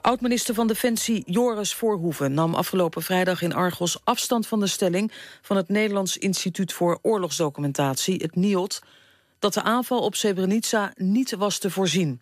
Oud-minister 0.00 0.54
van 0.54 0.66
Defensie 0.66 1.22
Joris 1.26 1.74
Voorhoeven 1.74 2.34
nam 2.34 2.54
afgelopen 2.54 3.02
vrijdag 3.02 3.42
in 3.42 3.54
Argos 3.54 3.98
afstand 4.04 4.46
van 4.46 4.60
de 4.60 4.66
stelling 4.66 5.12
van 5.42 5.56
het 5.56 5.68
Nederlands 5.68 6.16
Instituut 6.16 6.72
voor 6.72 6.98
Oorlogsdocumentatie, 7.02 8.16
het 8.22 8.36
NIOD, 8.36 8.82
dat 9.38 9.54
de 9.54 9.62
aanval 9.62 10.00
op 10.00 10.14
Srebrenica 10.14 10.92
niet 10.96 11.34
was 11.34 11.58
te 11.58 11.70
voorzien. 11.70 12.20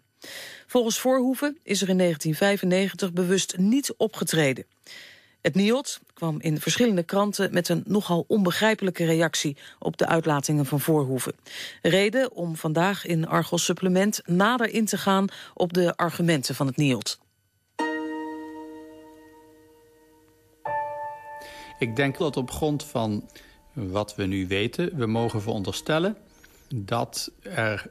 Volgens 0.66 0.98
Voorhoeven 0.98 1.58
is 1.62 1.82
er 1.82 1.88
in 1.88 1.98
1995 1.98 3.12
bewust 3.12 3.56
niet 3.56 3.94
opgetreden. 3.96 4.64
Het 5.40 5.54
NIOD 5.54 6.00
kwam 6.14 6.40
in 6.40 6.60
verschillende 6.60 7.02
kranten 7.02 7.52
met 7.52 7.68
een 7.68 7.82
nogal 7.86 8.24
onbegrijpelijke 8.28 9.04
reactie 9.04 9.56
op 9.78 9.96
de 9.96 10.06
uitlatingen 10.06 10.66
van 10.66 10.80
Voorhoeven. 10.80 11.32
Reden 11.82 12.32
om 12.32 12.56
vandaag 12.56 13.06
in 13.06 13.28
Argos 13.28 13.64
Supplement 13.64 14.20
nader 14.24 14.68
in 14.68 14.84
te 14.84 14.98
gaan 14.98 15.26
op 15.54 15.72
de 15.72 15.96
argumenten 15.96 16.54
van 16.54 16.66
het 16.66 16.76
NIOD. 16.76 17.18
Ik 21.78 21.96
denk 21.96 22.18
dat 22.18 22.36
op 22.36 22.50
grond 22.50 22.84
van 22.84 23.28
wat 23.72 24.14
we 24.14 24.26
nu 24.26 24.46
weten... 24.46 24.96
we 24.96 25.06
mogen 25.06 25.42
veronderstellen 25.42 26.16
dat 26.74 27.30
er 27.42 27.90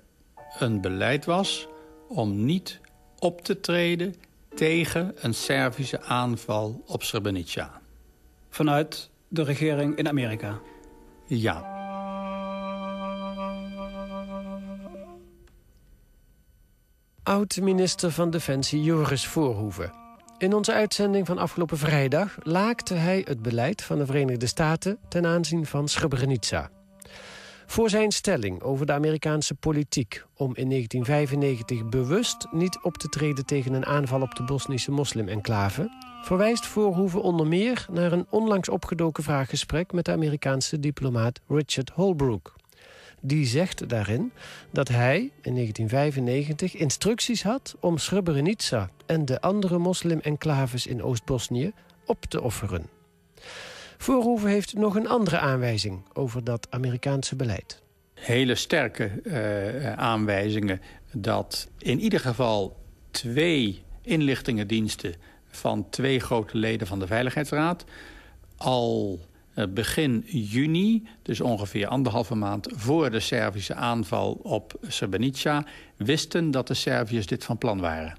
een 0.59 0.81
beleid 0.81 1.25
was... 1.25 1.67
om 2.07 2.45
niet 2.45 2.79
op 3.19 3.41
te 3.41 3.59
treden 3.59 4.15
tegen 4.55 5.13
een 5.15 5.33
Servische 5.33 6.01
aanval 6.01 6.83
op 6.85 7.03
Srebrenica. 7.03 7.81
Vanuit 8.49 9.09
de 9.27 9.43
regering 9.43 9.95
in 9.95 10.07
Amerika? 10.07 10.59
Ja. 11.27 11.73
Oud-minister 17.23 18.11
van 18.11 18.29
Defensie 18.29 18.83
Joris 18.83 19.27
Voorhoeven. 19.27 20.04
In 20.37 20.53
onze 20.53 20.73
uitzending 20.73 21.25
van 21.25 21.37
afgelopen 21.37 21.77
vrijdag 21.77 22.37
laakte 22.43 22.93
hij 22.93 23.21
het 23.27 23.41
beleid 23.41 23.81
van 23.81 23.97
de 23.97 24.05
Verenigde 24.05 24.47
Staten 24.47 24.97
ten 25.09 25.25
aanzien 25.25 25.65
van 25.65 25.87
Srebrenica. 25.87 26.69
Voor 27.65 27.89
zijn 27.89 28.11
stelling 28.11 28.61
over 28.61 28.85
de 28.85 28.93
Amerikaanse 28.93 29.55
politiek 29.55 30.23
om 30.33 30.55
in 30.55 30.69
1995 30.69 31.89
bewust 31.89 32.47
niet 32.51 32.79
op 32.81 32.97
te 32.97 33.09
treden 33.09 33.45
tegen 33.45 33.73
een 33.73 33.85
aanval 33.85 34.21
op 34.21 34.35
de 34.35 34.43
Bosnische 34.43 34.91
moslim-enclave, 34.91 35.89
verwijst 36.23 36.65
Voorhoeven 36.65 37.21
onder 37.21 37.47
meer 37.47 37.85
naar 37.91 38.11
een 38.11 38.27
onlangs 38.29 38.69
opgedoken 38.69 39.23
vraaggesprek 39.23 39.91
met 39.91 40.05
de 40.05 40.11
Amerikaanse 40.11 40.79
diplomaat 40.79 41.41
Richard 41.47 41.89
Holbrooke. 41.89 42.54
Die 43.27 43.45
zegt 43.45 43.89
daarin 43.89 44.31
dat 44.71 44.87
hij 44.87 45.17
in 45.41 45.53
1995 45.53 46.75
instructies 46.75 47.43
had 47.43 47.75
om 47.79 47.97
Srebrenica 47.97 48.89
en 49.05 49.25
de 49.25 49.41
andere 49.41 49.77
moslim-enclaves 49.77 50.87
in 50.87 51.03
Oost-Bosnië 51.03 51.71
op 52.05 52.25
te 52.25 52.41
offeren. 52.41 52.85
Voorhoeven 53.97 54.49
heeft 54.49 54.73
nog 54.73 54.95
een 54.95 55.07
andere 55.07 55.39
aanwijzing 55.39 56.01
over 56.13 56.43
dat 56.43 56.67
Amerikaanse 56.69 57.35
beleid. 57.35 57.81
Hele 58.13 58.55
sterke 58.55 59.11
uh, 59.23 59.93
aanwijzingen 59.93 60.81
dat 61.11 61.69
in 61.77 61.99
ieder 61.99 62.19
geval 62.19 62.77
twee 63.11 63.83
inlichtingendiensten... 64.01 65.13
van 65.47 65.89
twee 65.89 66.19
grote 66.19 66.57
leden 66.57 66.87
van 66.87 66.99
de 66.99 67.07
Veiligheidsraad... 67.07 67.85
al 68.57 69.19
begin 69.69 70.23
juni, 70.27 71.07
dus 71.21 71.41
ongeveer 71.41 71.87
anderhalve 71.87 72.35
maand... 72.35 72.67
voor 72.75 73.11
de 73.11 73.19
Servische 73.19 73.73
aanval 73.73 74.31
op 74.31 74.73
Srebrenica... 74.81 75.65
wisten 75.95 76.51
dat 76.51 76.67
de 76.67 76.73
Serviërs 76.73 77.25
dit 77.25 77.43
van 77.43 77.57
plan 77.57 77.79
waren. 77.79 78.17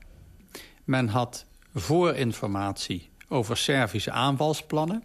Men 0.84 1.09
had 1.09 1.47
voorinformatie 1.75 3.09
over 3.29 3.57
Servische 3.57 4.11
aanvalsplannen... 4.11 5.05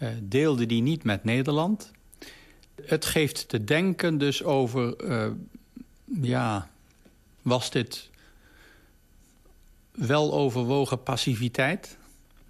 Uh, 0.00 0.08
deelde 0.22 0.66
die 0.66 0.82
niet 0.82 1.04
met 1.04 1.24
Nederland. 1.24 1.90
Het 2.82 3.04
geeft 3.04 3.48
te 3.48 3.64
denken 3.64 4.18
dus 4.18 4.42
over... 4.42 5.04
Uh, 5.04 5.30
ja, 6.22 6.68
was 7.42 7.70
dit 7.70 8.10
wel 9.92 10.32
overwogen 10.32 11.02
passiviteit? 11.02 11.98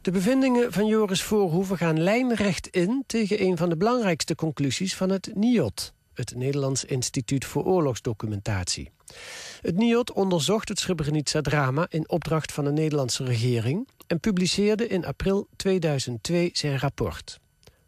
De 0.07 0.13
bevindingen 0.13 0.73
van 0.73 0.87
Joris 0.87 1.23
Voorhoeven 1.23 1.77
gaan 1.77 2.03
lijnrecht 2.03 2.67
in... 2.67 3.05
tegen 3.07 3.43
een 3.43 3.57
van 3.57 3.69
de 3.69 3.77
belangrijkste 3.77 4.35
conclusies 4.35 4.97
van 4.97 5.11
het 5.11 5.31
NIOT... 5.35 5.93
het 6.15 6.35
Nederlands 6.35 6.85
Instituut 6.85 7.45
voor 7.45 7.65
Oorlogsdocumentatie. 7.65 8.91
Het 9.61 9.77
NIOT 9.77 10.13
onderzocht 10.13 10.69
het 10.69 10.79
Srebrenica-drama 10.79 11.87
in 11.89 12.09
opdracht 12.09 12.53
van 12.53 12.65
de 12.65 12.73
Nederlandse 12.73 13.25
regering... 13.25 13.89
en 14.07 14.21
publiceerde 14.21 14.87
in 14.87 15.07
april 15.07 15.49
2002 15.57 16.51
zijn 16.53 16.79
rapport. 16.79 17.41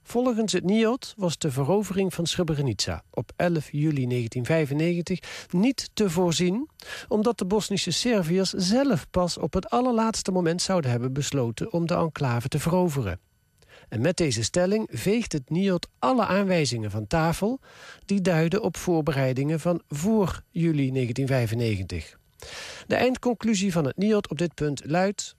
Volgens 0.08 0.52
het 0.52 0.64
NIOD 0.64 1.14
was 1.16 1.38
de 1.38 1.50
verovering 1.50 2.14
van 2.14 2.26
Srebrenica 2.26 3.02
op 3.10 3.32
11 3.36 3.70
juli 3.70 4.06
1995 4.06 5.48
niet 5.50 5.90
te 5.94 6.10
voorzien... 6.10 6.68
omdat 7.08 7.38
de 7.38 7.44
Bosnische 7.44 7.90
Serviërs 7.90 8.50
zelf 8.50 9.10
pas 9.10 9.38
op 9.38 9.52
het 9.52 9.70
allerlaatste 9.70 10.30
moment 10.30 10.62
zouden 10.62 10.90
hebben 10.90 11.12
besloten 11.12 11.72
om 11.72 11.86
de 11.86 11.94
enclave 11.94 12.48
te 12.48 12.58
veroveren. 12.58 13.20
En 13.88 14.00
met 14.00 14.16
deze 14.16 14.42
stelling 14.42 14.88
veegt 14.92 15.32
het 15.32 15.50
NIOD 15.50 15.88
alle 15.98 16.26
aanwijzingen 16.26 16.90
van 16.90 17.06
tafel... 17.06 17.60
die 18.04 18.20
duiden 18.20 18.62
op 18.62 18.76
voorbereidingen 18.76 19.60
van 19.60 19.82
voor 19.88 20.42
juli 20.50 20.90
1995. 20.90 22.18
De 22.86 22.94
eindconclusie 22.94 23.72
van 23.72 23.84
het 23.84 23.96
NIOD 23.96 24.28
op 24.28 24.38
dit 24.38 24.54
punt 24.54 24.82
luidt... 24.84 25.36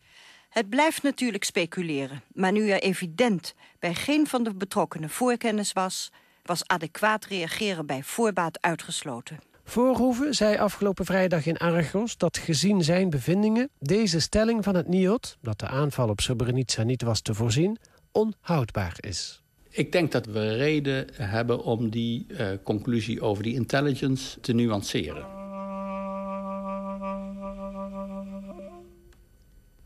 Het 0.50 0.70
blijft 0.70 1.04
natuurlijk 1.04 1.44
speculeren, 1.44 2.22
maar 2.34 2.52
nu 2.52 2.70
er 2.70 2.82
evident 2.82 3.54
bij 3.80 3.94
geen 3.94 4.28
van 4.28 4.44
de 4.44 4.54
betrokkenen 4.54 5.10
voorkennis 5.10 5.74
was... 5.74 6.12
was 6.44 6.68
adequaat 6.68 7.26
reageren 7.26 7.86
bij 7.86 8.04
voorbaat 8.04 8.62
uitgesloten. 8.62 9.40
Voorhoeven 9.64 10.34
zei 10.34 10.58
afgelopen 10.58 11.06
vrijdag 11.06 11.46
in 11.46 11.58
Argos 11.58 12.18
dat 12.18 12.38
gezien 12.38 12.84
zijn 12.84 13.10
bevindingen... 13.10 13.70
deze 13.80 14.20
stelling 14.20 14.64
van 14.64 14.76
het 14.76 14.88
NIOD, 14.88 15.38
dat 15.42 15.60
de 15.60 15.68
aanval 15.68 16.10
op 16.10 16.22
Srebrenica 16.22 16.84
niet 16.84 17.02
was 17.02 17.22
te 17.22 17.34
voorzien... 17.34 17.78
onhoudbaar 18.12 18.96
is. 19.00 19.42
Ik 19.70 19.92
denk 19.92 20.12
dat 20.12 20.26
we 20.26 20.56
reden 20.56 21.08
hebben 21.14 21.64
om 21.64 21.90
die 21.90 22.26
uh, 22.28 22.48
conclusie 22.64 23.22
over 23.22 23.44
die 23.44 23.54
intelligence 23.54 24.40
te 24.40 24.54
nuanceren. 24.54 25.39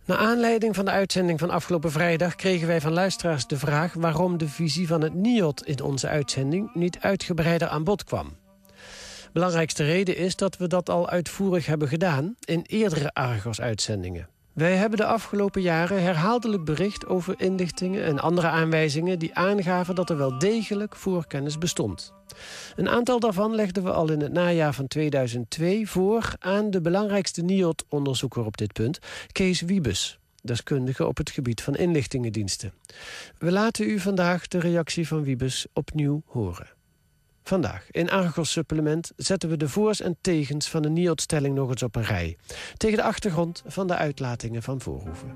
Naar 0.06 0.18
aanleiding 0.18 0.75
van 0.75 0.86
de 0.86 0.91
uitzending 0.91 1.40
van 1.40 1.50
afgelopen 1.50 1.91
vrijdag... 1.91 2.36
kregen 2.36 2.68
wij 2.68 2.81
van 2.81 2.94
luisteraars 2.94 3.47
de 3.47 3.58
vraag 3.58 3.94
waarom 3.94 4.38
de 4.38 4.47
visie 4.47 4.88
van 4.88 5.02
het 5.02 5.14
NIOT 5.14 5.66
in 5.66 5.81
onze 5.81 6.08
uitzending... 6.08 6.74
niet 6.74 7.00
uitgebreider 7.00 7.68
aan 7.68 7.84
bod 7.84 8.03
kwam. 8.03 8.38
Belangrijkste 9.34 9.84
reden 9.84 10.18
is 10.18 10.36
dat 10.36 10.58
we 10.58 10.68
dat 10.68 10.90
al 10.90 11.09
uitvoerig 11.09 11.66
hebben 11.66 11.88
gedaan... 11.88 12.36
in 12.40 12.64
eerdere 12.68 13.14
Argos-uitzendingen. 13.14 14.33
Wij 14.53 14.75
hebben 14.75 14.97
de 14.97 15.06
afgelopen 15.06 15.62
jaren 15.62 16.02
herhaaldelijk 16.02 16.66
bericht 16.66 17.06
over 17.06 17.36
inlichtingen 17.38 18.03
en 18.03 18.19
andere 18.19 18.47
aanwijzingen 18.47 19.19
die 19.19 19.36
aangaven 19.36 19.96
dat 19.96 20.09
er 20.09 20.18
wel 20.18 20.40
degelijk 20.40 20.96
voorkennis 20.96 21.58
bestond. 21.58 22.14
Een 22.75 22.90
aantal 22.90 23.19
daarvan 23.19 23.56
legden 23.56 23.84
we 23.84 23.91
al 23.91 24.12
in 24.12 24.22
het 24.22 24.31
najaar 24.31 24.74
van 24.74 24.88
2002 24.88 25.90
voor 25.90 26.36
aan 26.40 26.72
de 26.72 26.81
belangrijkste 26.81 27.41
NIOT-onderzoeker 27.41 28.46
op 28.46 28.58
dit 28.58 28.74
punt, 28.74 29.00
Kees 29.31 29.62
Wiebes, 29.62 30.19
deskundige 30.41 31.08
op 31.08 31.18
het 31.18 31.30
gebied 31.30 31.62
van 31.62 31.75
inlichtingendiensten. 31.75 32.74
We 33.38 33.52
laten 33.52 33.90
u 33.90 34.00
vandaag 34.00 34.47
de 34.47 34.59
reactie 34.59 35.08
van 35.08 35.24
Wiebes 35.24 35.66
opnieuw 35.74 36.22
horen. 36.25 36.68
Vandaag 37.44 37.88
in 37.92 38.09
Argos 38.09 38.52
Supplement 38.52 39.12
zetten 39.16 39.50
we 39.50 39.58
de 39.58 39.70
voors 39.70 40.02
en 40.02 40.18
tegens 40.22 40.70
van 40.70 40.81
de 40.81 40.90
NIOD-stelling 40.90 41.56
nog 41.56 41.70
eens 41.70 41.84
op 41.84 41.96
een 41.96 42.04
rij. 42.04 42.38
Tegen 42.78 42.98
de 42.98 43.04
achtergrond 43.04 43.64
van 43.66 43.88
de 43.88 43.96
uitlatingen 43.96 44.64
van 44.64 44.81
Voorhoeven. 44.81 45.36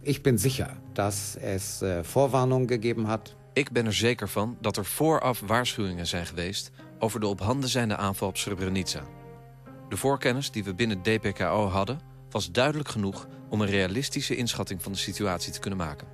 Ik 0.00 0.22
ben 0.22 0.38
zeker 0.38 0.76
dat 0.92 1.36
es 1.40 1.80
uh, 1.82 1.98
Vorwarnungen 2.02 2.68
gegeben 2.68 3.04
hat. 3.04 3.34
Ik 3.52 3.70
ben 3.70 3.86
er 3.86 3.94
zeker 3.94 4.28
van 4.28 4.56
dat 4.60 4.76
er 4.76 4.84
vooraf 4.84 5.40
waarschuwingen 5.40 6.06
zijn 6.06 6.26
geweest... 6.26 6.70
over 6.98 7.20
de 7.20 7.26
op 7.26 7.40
handen 7.40 7.68
zijnde 7.68 7.96
aanval 7.96 8.28
op 8.28 8.36
Srebrenica. 8.36 9.02
De 9.94 10.00
voorkennis 10.00 10.50
die 10.50 10.64
we 10.64 10.74
binnen 10.74 11.02
DPKO 11.02 11.66
hadden... 11.68 12.00
was 12.30 12.50
duidelijk 12.52 12.88
genoeg 12.88 13.28
om 13.48 13.60
een 13.60 13.68
realistische 13.68 14.36
inschatting 14.36 14.82
van 14.82 14.92
de 14.92 14.98
situatie 14.98 15.52
te 15.52 15.58
kunnen 15.58 15.78
maken. 15.78 16.06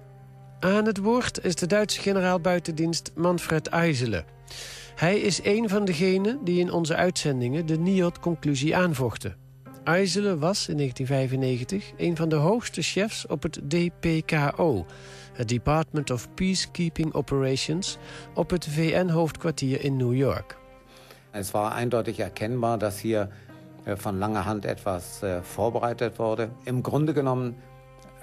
Aan 0.59 0.87
het 0.87 0.99
woord 0.99 1.44
is 1.44 1.55
de 1.55 1.67
Duitse 1.67 2.00
generaal 2.00 2.41
buitendienst 2.41 3.12
Manfred 3.15 3.67
Eisele. 3.67 4.25
Hij 4.94 5.19
is 5.19 5.41
een 5.44 5.69
van 5.69 5.85
degenen 5.85 6.44
die 6.44 6.61
in 6.61 6.73
onze 6.73 6.97
uitzendingen 6.97 7.67
de 7.67 7.79
NIOD-conclusie 7.79 8.77
aanvochten. 8.77 9.37
Eisele 9.85 10.38
was 10.38 10.69
in 10.69 10.76
1995 10.76 11.93
een 11.97 12.17
van 12.17 12.29
de 12.29 12.37
hoogste 12.37 12.83
chefs 12.83 13.26
op 13.26 13.43
het 13.43 13.61
DPKO... 13.69 14.87
het 15.33 15.49
Department 15.49 16.11
of 16.11 16.35
Peacekeeping 16.35 17.15
Operations... 17.15 17.99
op 18.35 18.50
het 18.50 18.67
VN-hoofdkwartier 18.67 19.85
in 19.85 19.97
New 19.97 20.15
York. 20.15 20.59
Het 21.31 21.50
was 21.50 21.73
eindeutig 21.73 22.19
erkennbar 22.19 22.79
dat 22.79 22.94
hier 22.94 23.29
äh, 23.85 23.97
van 23.97 24.19
lange 24.19 24.44
hand 24.44 24.65
etwas 24.65 25.23
äh, 25.23 25.43
voorbereidet 25.43 26.19
wurde. 26.19 26.50
Im 26.65 26.82
Grunde 26.82 27.15
genommen 27.15 27.56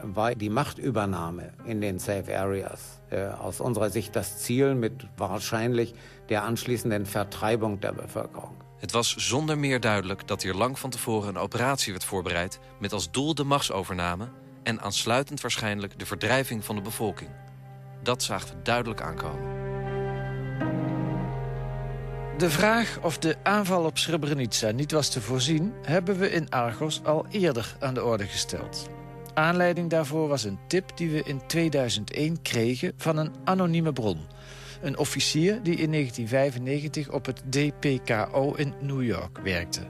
war 0.01 0.35
die 0.35 0.49
Machtübernahme 0.49 1.53
in 1.65 1.81
den 1.81 1.99
Safe 1.99 2.37
Areas 2.37 2.99
äh, 3.09 3.27
aus 3.27 3.59
unserer 3.59 3.89
Sicht 3.89 4.15
das 4.15 4.37
Ziel 4.37 4.75
mit 4.75 5.07
wahrscheinlich 5.17 5.93
der 6.29 6.43
anschließenden 6.43 7.05
Vertreibung 7.05 7.79
der 7.79 7.93
Bevölkerung. 7.93 8.55
Het 8.77 8.91
was 8.91 9.15
zonder 9.15 9.57
meer 9.57 9.79
duidelijk 9.79 10.27
dat 10.27 10.41
hier 10.41 10.53
lang 10.53 10.79
van 10.79 10.89
tevoren 10.89 11.29
een 11.29 11.37
operatie 11.37 11.91
werd 11.91 12.03
voorbereid... 12.03 12.59
met 12.79 12.93
als 12.93 13.11
doel 13.11 13.35
de 13.35 13.43
machtsovername 13.43 14.27
en 14.63 14.81
aansluitend 14.81 15.41
waarschijnlijk 15.41 15.99
de 15.99 16.05
verdrijving 16.05 16.65
van 16.65 16.75
de 16.75 16.81
bevolking. 16.81 17.29
Dat 18.03 18.23
zagen 18.23 18.49
we 18.49 18.61
duidelijk 18.61 19.01
aankomen. 19.01 19.56
De 22.37 22.49
vraag 22.49 22.99
of 23.01 23.17
de 23.17 23.35
aanval 23.43 23.83
op 23.83 23.97
Srebrenica 23.97 24.71
niet 24.71 24.91
was 24.91 25.09
te 25.09 25.21
voorzien... 25.21 25.73
hebben 25.81 26.17
we 26.17 26.31
in 26.31 26.49
Argos 26.49 27.03
al 27.03 27.25
eerder 27.29 27.75
aan 27.79 27.93
de 27.93 28.03
orde 28.03 28.25
gesteld. 28.25 28.89
Aanleiding 29.33 29.89
daarvoor 29.89 30.27
was 30.27 30.43
een 30.43 30.59
tip 30.67 30.97
die 30.97 31.09
we 31.09 31.23
in 31.23 31.41
2001 31.47 32.41
kregen 32.41 32.93
van 32.97 33.17
een 33.17 33.31
anonieme 33.43 33.93
bron. 33.93 34.17
Een 34.81 34.97
officier 34.97 35.63
die 35.63 35.75
in 35.75 35.91
1995 35.91 37.11
op 37.11 37.25
het 37.25 37.41
DPKO 37.49 38.53
in 38.53 38.73
New 38.81 39.03
York 39.03 39.37
werkte. 39.37 39.81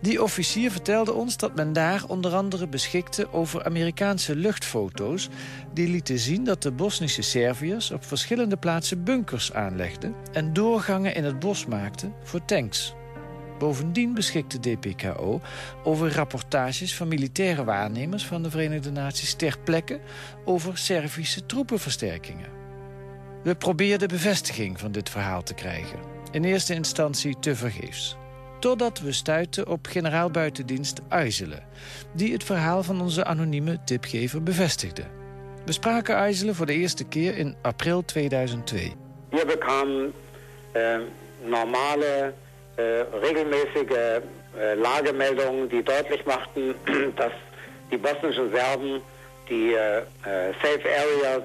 Die 0.00 0.22
officier 0.22 0.70
vertelde 0.70 1.12
ons 1.12 1.36
dat 1.36 1.54
men 1.54 1.72
daar 1.72 2.04
onder 2.06 2.34
andere 2.34 2.68
beschikte 2.68 3.32
over 3.32 3.64
Amerikaanse 3.64 4.36
luchtfoto's... 4.36 5.28
die 5.72 5.88
lieten 5.88 6.18
zien 6.18 6.44
dat 6.44 6.62
de 6.62 6.72
Bosnische 6.72 7.22
Serviërs 7.22 7.90
op 7.90 8.04
verschillende 8.04 8.56
plaatsen 8.56 9.04
bunkers 9.04 9.52
aanlegden... 9.52 10.14
en 10.32 10.52
doorgangen 10.52 11.14
in 11.14 11.24
het 11.24 11.38
bos 11.38 11.66
maakten 11.66 12.14
voor 12.22 12.44
tanks. 12.44 12.94
Bovendien 13.58 14.14
beschikte 14.14 14.60
DPKO 14.60 15.40
over 15.84 16.14
rapportages 16.14 16.96
van 16.96 17.08
militaire 17.08 17.64
waarnemers 17.64 18.26
van 18.26 18.42
de 18.42 18.50
Verenigde 18.50 18.90
Naties 18.90 19.34
ter 19.34 19.58
plekke 19.64 20.00
over 20.44 20.78
Servische 20.78 21.46
troepenversterkingen. 21.46 22.48
We 23.42 23.54
probeerden 23.54 24.08
bevestiging 24.08 24.80
van 24.80 24.92
dit 24.92 25.10
verhaal 25.10 25.42
te 25.42 25.54
krijgen. 25.54 25.98
In 26.30 26.44
eerste 26.44 26.74
instantie 26.74 27.38
tevergeefs. 27.38 28.16
Totdat 28.60 29.00
we 29.00 29.12
stuitten 29.12 29.68
op 29.68 29.86
generaal 29.86 30.30
buitendienst 30.30 31.00
Eisele... 31.08 31.58
die 32.12 32.32
het 32.32 32.44
verhaal 32.44 32.82
van 32.82 33.00
onze 33.00 33.24
anonieme 33.24 33.78
tipgever 33.84 34.42
bevestigde. 34.42 35.02
We 35.64 35.72
spraken 35.72 36.14
Eisele 36.14 36.54
voor 36.54 36.66
de 36.66 36.72
eerste 36.72 37.04
keer 37.04 37.36
in 37.36 37.56
april 37.62 38.04
2002. 38.04 38.92
We 39.30 39.44
bekamen 39.46 40.12
uh, 40.76 40.98
normale 41.44 42.34
äh, 42.74 42.84
regelmäßige 43.20 44.20
Lagemeldungen, 44.76 45.68
die 45.68 45.82
deutlich 45.82 46.24
machten, 46.24 46.74
dass 47.20 47.32
die 47.90 47.98
bosnischen 47.98 48.50
Serben 48.50 49.00
die 49.48 49.74
äh, 49.74 50.02
safe 50.62 50.88
areas 50.98 51.42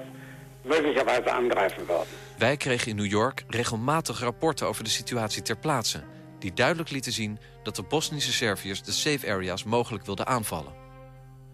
möglicherweise 0.62 1.32
angreifen 1.32 1.86
würden. 1.86 2.06
Wij 2.38 2.56
kregen 2.56 2.90
in 2.90 2.96
New 2.96 3.10
York 3.10 3.44
regelmatig 3.48 4.20
rapporten 4.20 4.66
over 4.66 4.84
de 4.84 4.90
situatie 4.90 5.42
ter 5.42 5.56
plaatse... 5.56 6.14
die 6.46 6.54
duidelijk 6.54 6.90
lieten 6.90 7.12
zien 7.12 7.38
dat 7.62 7.76
de 7.76 7.82
Bosnische 7.82 8.32
Serviërs 8.32 8.82
de 8.82 8.92
safe 8.92 9.30
areas 9.30 9.64
mogelijk 9.64 10.06
wilden 10.06 10.26
aanvallen. 10.26 10.72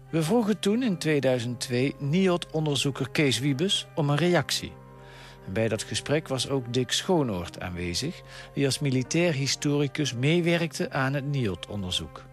We 0.09 0.23
vroegen 0.23 0.59
toen 0.59 0.83
in 0.83 0.97
2002 0.97 1.95
NIOD-onderzoeker 1.99 3.09
Kees 3.09 3.39
Wiebes 3.39 3.87
om 3.95 4.09
een 4.09 4.17
reactie 4.17 4.71
bij 5.45 5.67
dat 5.67 5.83
gesprek 5.83 6.27
was 6.27 6.49
ook 6.49 6.73
Dick 6.73 6.91
Schoonoort 6.91 7.59
aanwezig... 7.59 8.21
die 8.53 8.65
als 8.65 8.79
militair 8.79 9.33
historicus 9.33 10.13
meewerkte 10.13 10.91
aan 10.91 11.13
het 11.13 11.25
NIOT-onderzoek. 11.25 12.23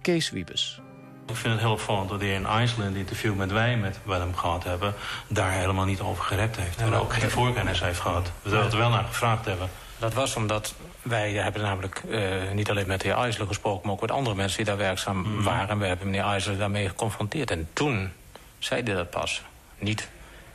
Kees 0.00 0.30
Wiebes. 0.30 0.80
Ik 1.26 1.36
vind 1.36 1.52
het 1.52 1.62
heel 1.62 1.72
opvallend 1.72 2.08
dat 2.08 2.20
hij 2.20 2.34
in 2.34 2.46
IJsland 2.46 2.96
interview 2.96 3.34
met 3.34 3.52
wij 3.52 3.76
met 3.76 4.00
wat 4.04 4.18
hem 4.18 4.34
gehad 4.34 4.64
hebben... 4.64 4.94
daar 5.28 5.52
helemaal 5.52 5.84
niet 5.84 6.00
over 6.00 6.24
gerept 6.24 6.56
heeft. 6.56 6.76
En 6.76 6.94
ook 6.94 7.12
geen 7.12 7.30
voorkennis 7.30 7.80
heeft 7.80 8.00
gehad. 8.00 8.32
We 8.42 8.50
zouden 8.50 8.72
er 8.72 8.78
wel 8.78 8.90
naar 8.90 9.04
gevraagd 9.04 9.44
hebben. 9.44 9.70
Dat 9.98 10.14
was 10.14 10.36
omdat 10.36 10.74
wij 11.02 11.32
hebben 11.32 11.62
namelijk 11.62 12.02
uh, 12.08 12.50
niet 12.52 12.70
alleen 12.70 12.86
met 12.86 13.00
de 13.00 13.08
heer 13.08 13.16
IJsler 13.16 13.46
gesproken... 13.46 13.82
maar 13.82 13.92
ook 13.92 14.00
met 14.00 14.10
andere 14.10 14.36
mensen 14.36 14.56
die 14.56 14.66
daar 14.66 14.76
werkzaam 14.76 15.16
mm 15.16 15.42
waren. 15.42 15.78
We 15.78 15.86
hebben 15.86 16.06
meneer 16.06 16.24
IJsler 16.24 16.58
daarmee 16.58 16.88
geconfronteerd. 16.88 17.50
En 17.50 17.68
toen 17.72 18.12
zei 18.58 18.82
hij 18.82 18.94
dat 18.94 19.10
pas. 19.10 19.42
Niet 19.78 20.08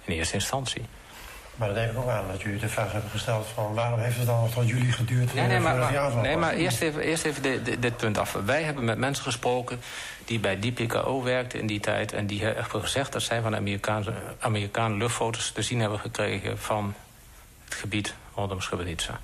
in 0.03 0.13
eerste 0.13 0.33
instantie. 0.33 0.85
Maar 1.55 1.67
dat 1.67 1.77
neem 1.77 1.89
ik 1.89 1.97
ook 1.97 2.09
aan 2.09 2.27
dat 2.31 2.41
jullie 2.41 2.59
de 2.59 2.69
vraag 2.69 2.91
hebben 2.91 3.09
gesteld 3.09 3.47
van 3.53 3.73
waarom 3.73 3.99
heeft 3.99 4.17
het 4.17 4.25
dan 4.25 4.39
nog 4.39 4.51
tot 4.51 4.67
jullie 4.67 4.91
geduurd? 4.91 5.33
Nee, 5.33 5.47
nee, 5.47 5.59
maar, 5.59 5.75
maar, 5.75 6.15
nee, 6.21 6.37
maar 6.37 6.53
eerst 6.53 6.81
even, 6.81 7.01
eerst 7.01 7.25
even 7.25 7.41
dit, 7.41 7.81
dit, 7.81 7.97
punt 7.97 8.17
af. 8.17 8.37
Wij 8.45 8.63
hebben 8.63 8.85
met 8.85 8.97
mensen 8.97 9.23
gesproken 9.23 9.79
die 10.25 10.39
bij 10.39 10.59
DPKO 10.59 11.23
werkten 11.23 11.59
in 11.59 11.67
die 11.67 11.79
tijd... 11.79 12.13
en 12.13 12.27
die 12.27 12.43
hebben 12.43 12.81
gezegd 12.81 13.11
dat 13.11 13.21
zij 13.21 13.41
van 13.41 13.55
Amerikaanse, 13.55 14.13
Amerikaanse 14.39 14.97
luchtfoto's 14.97 15.51
te 15.51 15.61
zien 15.61 15.79
hebben 15.79 15.99
gekregen... 15.99 16.57
van 16.59 16.93
het 17.63 17.73
gebied 17.73 18.13
rondom 18.33 18.61
Srebrenica. 18.61 19.19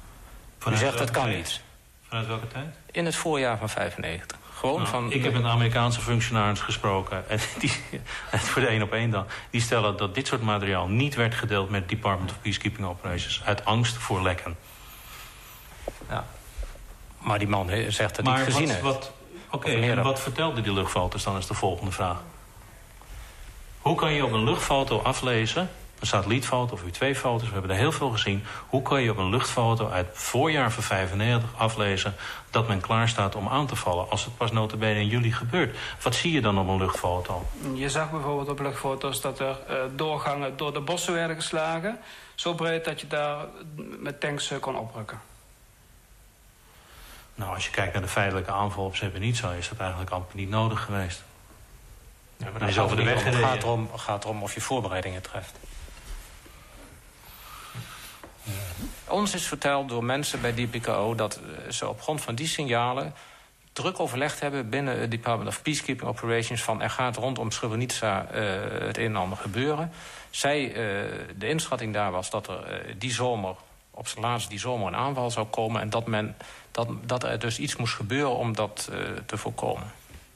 U 0.69 0.75
zegt 0.75 0.97
dat 0.97 1.11
kan 1.11 1.29
niet. 1.29 1.61
Vanuit 2.07 2.27
welke 2.27 2.47
tijd? 2.47 2.75
In 2.91 3.05
het 3.05 3.15
voorjaar 3.15 3.57
van 3.57 3.69
95. 3.69 4.37
Gewoon 4.53 4.77
nou, 4.77 4.87
van, 4.87 5.11
ik 5.11 5.23
heb 5.23 5.33
met 5.33 5.43
Amerikaanse 5.43 6.01
functionaris 6.01 6.59
gesproken. 6.59 7.29
En 7.29 7.39
die, 7.59 7.71
voor 8.51 8.61
de 8.61 8.67
één 8.67 8.81
op 8.81 8.93
één 8.93 9.09
dan. 9.09 9.25
Die 9.49 9.61
stellen 9.61 9.97
dat 9.97 10.15
dit 10.15 10.27
soort 10.27 10.41
materiaal 10.41 10.87
niet 10.87 11.15
werd 11.15 11.35
gedeeld 11.35 11.69
met 11.69 11.89
Department 11.89 12.31
of 12.31 12.41
Peacekeeping 12.41 12.87
Operations. 12.87 13.41
Uit 13.45 13.65
angst 13.65 13.97
voor 13.97 14.21
lekken. 14.21 14.57
Ja. 16.09 16.25
Maar 17.17 17.39
die 17.39 17.47
man 17.47 17.69
zegt 17.87 18.15
dat 18.15 18.25
hij 18.25 18.35
het 18.35 18.43
gezien 18.43 18.69
heeft. 18.69 18.81
Wat, 18.81 19.11
Oké, 19.51 19.69
en 19.71 20.03
wat 20.03 20.19
vertelde 20.19 20.61
die 20.61 20.73
luchtfoto's 20.73 21.23
dan 21.23 21.37
is 21.37 21.47
de 21.47 21.53
volgende 21.53 21.91
vraag. 21.91 22.17
Hoe 23.79 23.95
kan 23.95 24.13
je 24.13 24.25
op 24.25 24.31
een 24.31 24.43
luchtfoto 24.43 24.99
aflezen 24.99 25.69
een 26.01 26.07
satellietfoto 26.07 26.73
of 26.73 26.81
U2-foto's. 26.81 27.47
We 27.47 27.53
hebben 27.53 27.71
er 27.71 27.77
heel 27.77 27.91
veel 27.91 28.09
gezien. 28.09 28.43
Hoe 28.67 28.81
kan 28.81 29.01
je 29.01 29.11
op 29.11 29.17
een 29.17 29.29
luchtfoto 29.29 29.89
uit 29.89 30.07
voorjaar 30.13 30.71
van 30.71 30.83
95 30.83 31.49
aflezen... 31.57 32.15
dat 32.49 32.67
men 32.67 32.81
klaar 32.81 33.09
staat 33.09 33.35
om 33.35 33.47
aan 33.47 33.67
te 33.67 33.75
vallen 33.75 34.09
als 34.09 34.25
het 34.25 34.37
pas 34.37 34.51
notabene 34.51 34.99
in 34.99 35.07
juli 35.07 35.31
gebeurt? 35.31 35.77
Wat 36.01 36.15
zie 36.15 36.31
je 36.31 36.41
dan 36.41 36.59
op 36.59 36.67
een 36.67 36.77
luchtfoto? 36.77 37.45
Je 37.73 37.89
zag 37.89 38.11
bijvoorbeeld 38.11 38.49
op 38.49 38.59
luchtfoto's 38.59 39.21
dat 39.21 39.39
er 39.39 39.59
uh, 39.69 39.75
doorgangen 39.95 40.57
door 40.57 40.73
de 40.73 40.81
bossen 40.81 41.13
werden 41.13 41.35
geslagen. 41.35 41.99
Zo 42.35 42.53
breed 42.53 42.85
dat 42.85 43.01
je 43.01 43.07
daar 43.07 43.45
met 43.99 44.19
tanks 44.19 44.51
uh, 44.51 44.59
kon 44.59 44.77
oprukken. 44.77 45.21
Nou, 47.35 47.53
als 47.53 47.65
je 47.65 47.71
kijkt 47.71 47.93
naar 47.93 48.01
de 48.01 48.07
feitelijke 48.07 48.51
aanval 48.51 48.85
op 48.85 48.95
Srebrenica... 48.95 49.51
is 49.51 49.69
dat 49.69 49.79
eigenlijk 49.79 50.11
amper 50.11 50.35
niet 50.35 50.49
nodig 50.49 50.83
geweest. 50.83 51.23
Ja, 52.37 52.49
maar 52.49 52.59
dan 52.59 52.69
is 52.69 52.79
over 52.79 52.95
de 52.95 53.03
weg 53.03 53.23
Het 53.23 53.35
gaat 53.35 53.63
erom, 53.63 53.89
gaat 53.95 54.23
erom 54.23 54.43
of 54.43 54.53
je 54.53 54.61
voorbereidingen 54.61 55.21
treft. 55.21 55.55
Ons 59.07 59.33
is 59.33 59.45
verteld 59.47 59.89
door 59.89 60.03
mensen 60.03 60.41
bij 60.41 60.53
DPKO 60.53 61.15
dat 61.15 61.35
eh, 61.35 61.71
ze 61.71 61.87
op 61.87 62.01
grond 62.01 62.21
van 62.21 62.35
die 62.35 62.47
signalen 62.47 63.13
druk 63.73 63.99
overlegd 63.99 64.39
hebben 64.39 64.69
binnen 64.69 64.99
het 64.99 65.11
Department 65.11 65.49
of 65.49 65.61
Peacekeeping 65.61 66.09
Operations... 66.09 66.61
van 66.61 66.81
er 66.81 66.89
gaat 66.89 67.17
rondom 67.17 67.51
Srebrenica 67.51 68.27
uh, 68.33 68.39
het 68.87 68.97
een 68.97 69.05
en 69.05 69.15
ander 69.15 69.37
gebeuren. 69.37 69.91
Zij, 70.29 70.67
uh, 70.67 70.73
de 71.37 71.47
inschatting 71.47 71.93
daar 71.93 72.11
was 72.11 72.29
dat 72.29 72.47
er 72.47 72.95
die 72.97 73.11
zomer, 73.11 73.55
op 73.91 74.07
zijn 74.07 74.21
laatst 74.23 74.49
die 74.49 74.59
zomer 74.59 74.87
een 74.87 74.95
aanval 74.95 75.31
zou 75.31 75.45
komen... 75.45 75.81
en 75.81 75.89
dat, 75.89 76.07
men, 76.07 76.35
dat, 76.71 76.87
dat 77.05 77.23
er 77.23 77.39
dus 77.39 77.59
iets 77.59 77.75
moest 77.75 77.93
gebeuren 77.93 78.35
om 78.35 78.55
dat 78.55 78.91
te 79.25 79.37
voorkomen. 79.37 79.91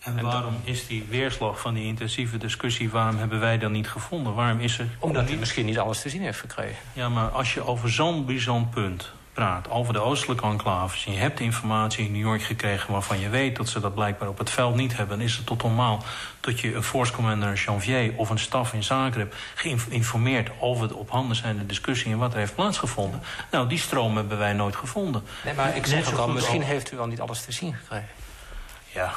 En 0.05 0.21
waarom 0.21 0.55
is 0.63 0.87
die 0.87 1.05
weerslag 1.09 1.59
van 1.59 1.73
die 1.73 1.85
intensieve 1.85 2.37
discussie... 2.37 2.89
waarom 2.89 3.17
hebben 3.17 3.39
wij 3.39 3.57
dan 3.57 3.71
niet 3.71 3.89
gevonden? 3.89 4.33
Waarom 4.33 4.59
is 4.59 4.79
er... 4.79 4.87
Omdat 4.99 5.27
hij 5.27 5.37
misschien 5.37 5.65
niet 5.65 5.79
alles 5.79 6.01
te 6.01 6.09
zien 6.09 6.21
heeft 6.21 6.39
gekregen. 6.39 6.77
Ja, 6.93 7.09
maar 7.09 7.29
als 7.29 7.53
je 7.53 7.65
over 7.65 7.91
zo'n 7.91 8.25
bijzonder 8.25 8.67
punt 8.69 9.11
praat... 9.33 9.69
over 9.69 9.93
de 9.93 9.99
oostelijke 9.99 10.45
enclaves... 10.45 11.05
en 11.05 11.11
je 11.11 11.17
hebt 11.17 11.39
informatie 11.39 12.05
in 12.05 12.11
New 12.11 12.21
York 12.21 12.43
gekregen... 12.43 12.91
waarvan 12.91 13.19
je 13.19 13.29
weet 13.29 13.55
dat 13.55 13.69
ze 13.69 13.79
dat 13.79 13.95
blijkbaar 13.95 14.29
op 14.29 14.37
het 14.37 14.49
veld 14.49 14.75
niet 14.75 14.97
hebben... 14.97 15.17
dan 15.17 15.27
is 15.27 15.35
het 15.37 15.45
tot 15.45 15.63
normaal 15.63 16.03
dat 16.39 16.59
je 16.59 16.75
een 16.75 16.83
force 16.83 17.13
commander 17.13 17.49
in 17.49 17.55
Janvier... 17.55 18.13
of 18.15 18.29
een 18.29 18.39
staf 18.39 18.73
in 18.73 18.83
Zagreb 18.83 19.35
geïnformeerd 19.55 20.49
over 20.59 20.87
de 20.87 20.95
op 20.95 21.09
handen 21.09 21.35
zijnde 21.35 21.65
discussie... 21.65 22.11
en 22.11 22.17
wat 22.17 22.33
er 22.33 22.39
heeft 22.39 22.55
plaatsgevonden. 22.55 23.21
Nou, 23.51 23.67
die 23.67 23.79
stroom 23.79 24.15
hebben 24.15 24.37
wij 24.37 24.53
nooit 24.53 24.75
gevonden. 24.75 25.23
Nee, 25.45 25.53
maar 25.53 25.75
ik 25.75 25.85
zeg 25.85 26.11
ook 26.13 26.19
al, 26.19 26.27
misschien 26.27 26.61
heeft 26.61 26.91
u 26.91 26.97
wel 26.97 27.07
niet 27.07 27.21
alles 27.21 27.45
te 27.45 27.51
zien 27.51 27.73
gekregen. 27.73 28.09
Ja, 28.93 29.13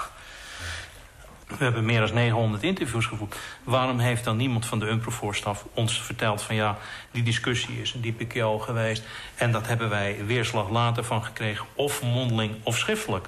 we 1.48 1.64
hebben 1.64 1.84
meer 1.84 2.00
dan 2.00 2.14
900 2.14 2.62
interviews 2.62 3.06
gevoerd. 3.06 3.36
Waarom 3.64 3.98
heeft 3.98 4.24
dan 4.24 4.36
niemand 4.36 4.66
van 4.66 4.78
de 4.78 4.86
UNPROFOR-staf 4.86 5.64
ons 5.74 6.02
verteld... 6.02 6.42
van 6.42 6.54
ja, 6.54 6.76
die 7.10 7.22
discussie 7.22 7.80
is 7.80 7.94
een 7.94 8.00
diepe 8.00 8.26
keel 8.26 8.58
geweest... 8.58 9.02
en 9.34 9.52
dat 9.52 9.66
hebben 9.66 9.88
wij 9.88 10.16
weerslag 10.26 10.68
later 10.68 11.04
van 11.04 11.24
gekregen... 11.24 11.66
of 11.74 12.02
mondeling 12.02 12.54
of 12.62 12.78
schriftelijk. 12.78 13.26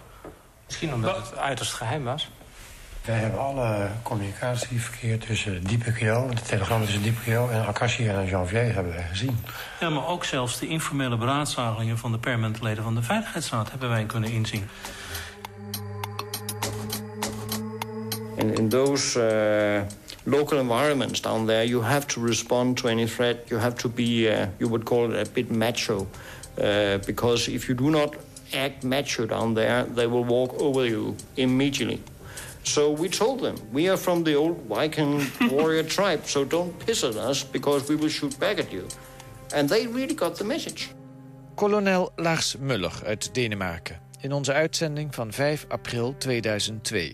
Misschien 0.66 0.94
omdat 0.94 1.16
het 1.16 1.36
uiterst 1.36 1.72
geheim 1.72 2.04
was? 2.04 2.28
Wij 3.04 3.18
hebben 3.18 3.40
alle 3.40 3.88
communicatieverkeer 4.02 5.18
tussen 5.18 5.64
DPKO, 5.64 6.28
de 6.28 6.42
telegram 6.42 6.84
tussen 6.84 7.02
DPKO 7.02 7.48
en 7.48 7.66
Akassi 7.66 8.08
en 8.08 8.26
Janvier 8.26 8.74
hebben 8.74 8.92
wij 8.92 9.06
gezien. 9.08 9.38
Ja, 9.80 9.90
maar 9.90 10.06
ook 10.06 10.24
zelfs 10.24 10.58
de 10.58 10.66
informele 10.66 11.16
beraadslagingen 11.16 11.98
van 11.98 12.12
de 12.12 12.18
permanente 12.18 12.62
leden 12.62 12.84
van 12.84 12.94
de 12.94 13.02
Veiligheidsraad 13.02 13.70
hebben 13.70 13.88
wij 13.88 14.04
kunnen 14.04 14.30
inzien. 14.30 14.68
In, 18.40 18.54
in 18.54 18.68
those 18.68 19.16
uh, 19.16 19.88
local 20.24 20.58
environments 20.58 21.20
down 21.20 21.46
there, 21.46 21.64
you 21.64 21.82
have 21.82 22.06
to 22.08 22.20
respond 22.20 22.78
to 22.78 22.88
any 22.88 23.06
threat. 23.06 23.50
You 23.50 23.58
have 23.58 23.76
to 23.78 23.88
be, 23.88 24.28
uh, 24.28 24.46
you 24.58 24.68
would 24.68 24.84
call 24.84 25.12
it 25.12 25.28
a 25.28 25.30
bit 25.30 25.50
macho. 25.50 26.06
Uh, 26.58 26.98
because 27.06 27.48
if 27.48 27.68
you 27.68 27.74
do 27.74 27.90
not 27.90 28.16
act 28.54 28.82
macho 28.82 29.26
down 29.26 29.54
there, 29.54 29.84
they 29.84 30.06
will 30.06 30.24
walk 30.24 30.54
over 30.60 30.86
you 30.86 31.16
immediately. 31.36 32.00
So 32.64 32.90
we 32.90 33.08
told 33.08 33.40
them, 33.40 33.56
we 33.72 33.88
are 33.88 33.96
from 33.96 34.24
the 34.24 34.34
old 34.34 34.56
Viking 34.68 35.22
warrior 35.50 35.82
tribe, 35.96 36.26
so 36.26 36.44
don't 36.44 36.78
piss 36.86 37.04
at 37.04 37.16
us 37.16 37.44
because 37.44 37.88
we 37.88 37.96
will 37.96 38.10
shoot 38.10 38.38
back 38.38 38.58
at 38.58 38.72
you. 38.72 38.86
And 39.54 39.68
they 39.68 39.86
really 39.86 40.14
got 40.14 40.36
the 40.36 40.44
message. 40.44 40.90
Kolonel 41.54 42.12
Lars 42.16 42.56
Muller 42.58 42.92
uit 43.04 43.34
Denemarken. 43.34 44.00
In 44.20 44.32
onze 44.32 44.52
uitzending 44.52 45.14
van 45.14 45.32
5 45.32 45.64
april 45.68 46.14
2002. 46.18 47.10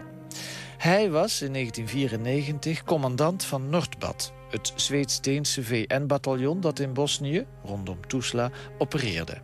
Hij 0.76 1.11
was 1.11 1.42
in 1.42 1.52
1994 1.52 2.85
commandant 2.85 3.45
van 3.45 3.68
Nordbad, 3.68 4.33
het 4.50 4.73
Zweeds-Deense 4.75 5.62
VN-bataljon 5.64 6.61
dat 6.61 6.78
in 6.78 6.92
Bosnië, 6.92 7.47
rondom 7.64 8.06
Tuzla, 8.06 8.50
opereerde. 8.78 9.38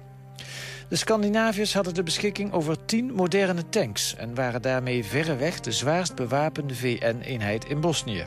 De 0.89 0.97
Scandinaviërs 0.97 1.75
hadden 1.75 1.95
de 1.95 2.03
beschikking 2.03 2.53
over 2.53 2.85
tien 2.85 3.13
moderne 3.13 3.69
tanks... 3.69 4.15
en 4.15 4.35
waren 4.35 4.63
daarmee 4.63 5.05
verreweg 5.05 5.61
de 5.61 5.73
zwaarst 5.73 6.15
bewapende 6.15 6.75
VN-eenheid 6.75 7.65
in 7.65 7.81
Bosnië. 7.81 8.27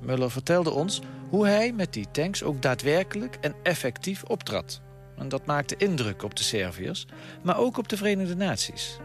Muller 0.00 0.30
vertelde 0.30 0.70
ons 0.70 1.00
hoe 1.30 1.46
hij 1.46 1.72
met 1.72 1.92
die 1.92 2.06
tanks 2.10 2.42
ook 2.42 2.62
daadwerkelijk 2.62 3.38
en 3.40 3.54
effectief 3.62 4.22
optrad. 4.22 4.83
En 5.18 5.28
dat 5.28 5.46
maakte 5.46 5.76
indruk 5.76 6.22
op 6.22 6.36
de 6.36 6.42
Serviërs, 6.42 7.06
maar 7.42 7.58
ook 7.58 7.78
op 7.78 7.88
de 7.88 7.96
Verenigde 7.96 8.36
Naties. 8.36 8.98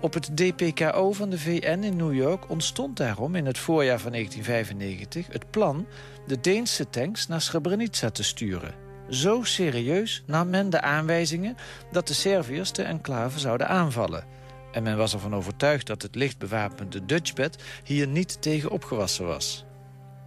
Op 0.00 0.14
het 0.14 0.36
DPKO 0.36 1.12
van 1.12 1.30
de 1.30 1.38
VN 1.38 1.82
in 1.82 1.96
New 1.96 2.14
York 2.14 2.50
ontstond 2.50 2.96
daarom 2.96 3.34
in 3.34 3.46
het 3.46 3.58
voorjaar 3.58 4.00
van 4.00 4.12
1995 4.12 5.26
het 5.32 5.50
plan 5.50 5.86
de 6.26 6.40
Deense 6.40 6.90
tanks 6.90 7.26
naar 7.26 7.40
Srebrenica 7.40 8.10
te 8.10 8.22
sturen. 8.22 8.74
Zo 9.08 9.42
serieus 9.42 10.22
nam 10.26 10.50
men 10.50 10.70
de 10.70 10.80
aanwijzingen 10.80 11.56
dat 11.92 12.08
de 12.08 12.14
Serviërs 12.14 12.72
de 12.72 12.82
enclave 12.82 13.38
zouden 13.38 13.68
aanvallen. 13.68 14.24
En 14.72 14.82
men 14.82 14.96
was 14.96 15.12
ervan 15.12 15.34
overtuigd 15.34 15.86
dat 15.86 16.02
het 16.02 16.14
licht 16.14 16.38
bewapende 16.38 17.04
Dutchbed 17.04 17.62
hier 17.84 18.06
niet 18.06 18.42
tegen 18.42 18.70
opgewassen 18.70 19.26
was. 19.26 19.64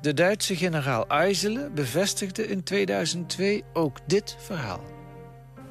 De 0.01 0.13
Duitse 0.13 0.55
generaal 0.55 1.07
Eisele 1.07 1.69
bevestigde 1.69 2.47
in 2.47 2.63
2002 2.63 3.63
ook 3.73 3.99
dit 4.05 4.35
verhaal. 4.39 4.96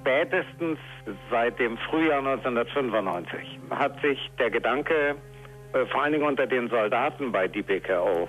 Spätestens 0.06 0.78
seit 1.32 1.58
dem 1.58 1.76
Frühjahr 1.78 2.18
1995 2.18 3.58
hat 3.70 4.00
sich 4.02 4.30
der 4.38 4.50
Gedanke, 4.50 5.16
äh, 5.72 5.84
vor 5.86 6.04
allen 6.04 6.12
Dingen 6.12 6.24
unter 6.24 6.46
den 6.46 6.68
Soldaten 6.68 7.32
bei 7.32 7.48
DPKO, 7.48 8.28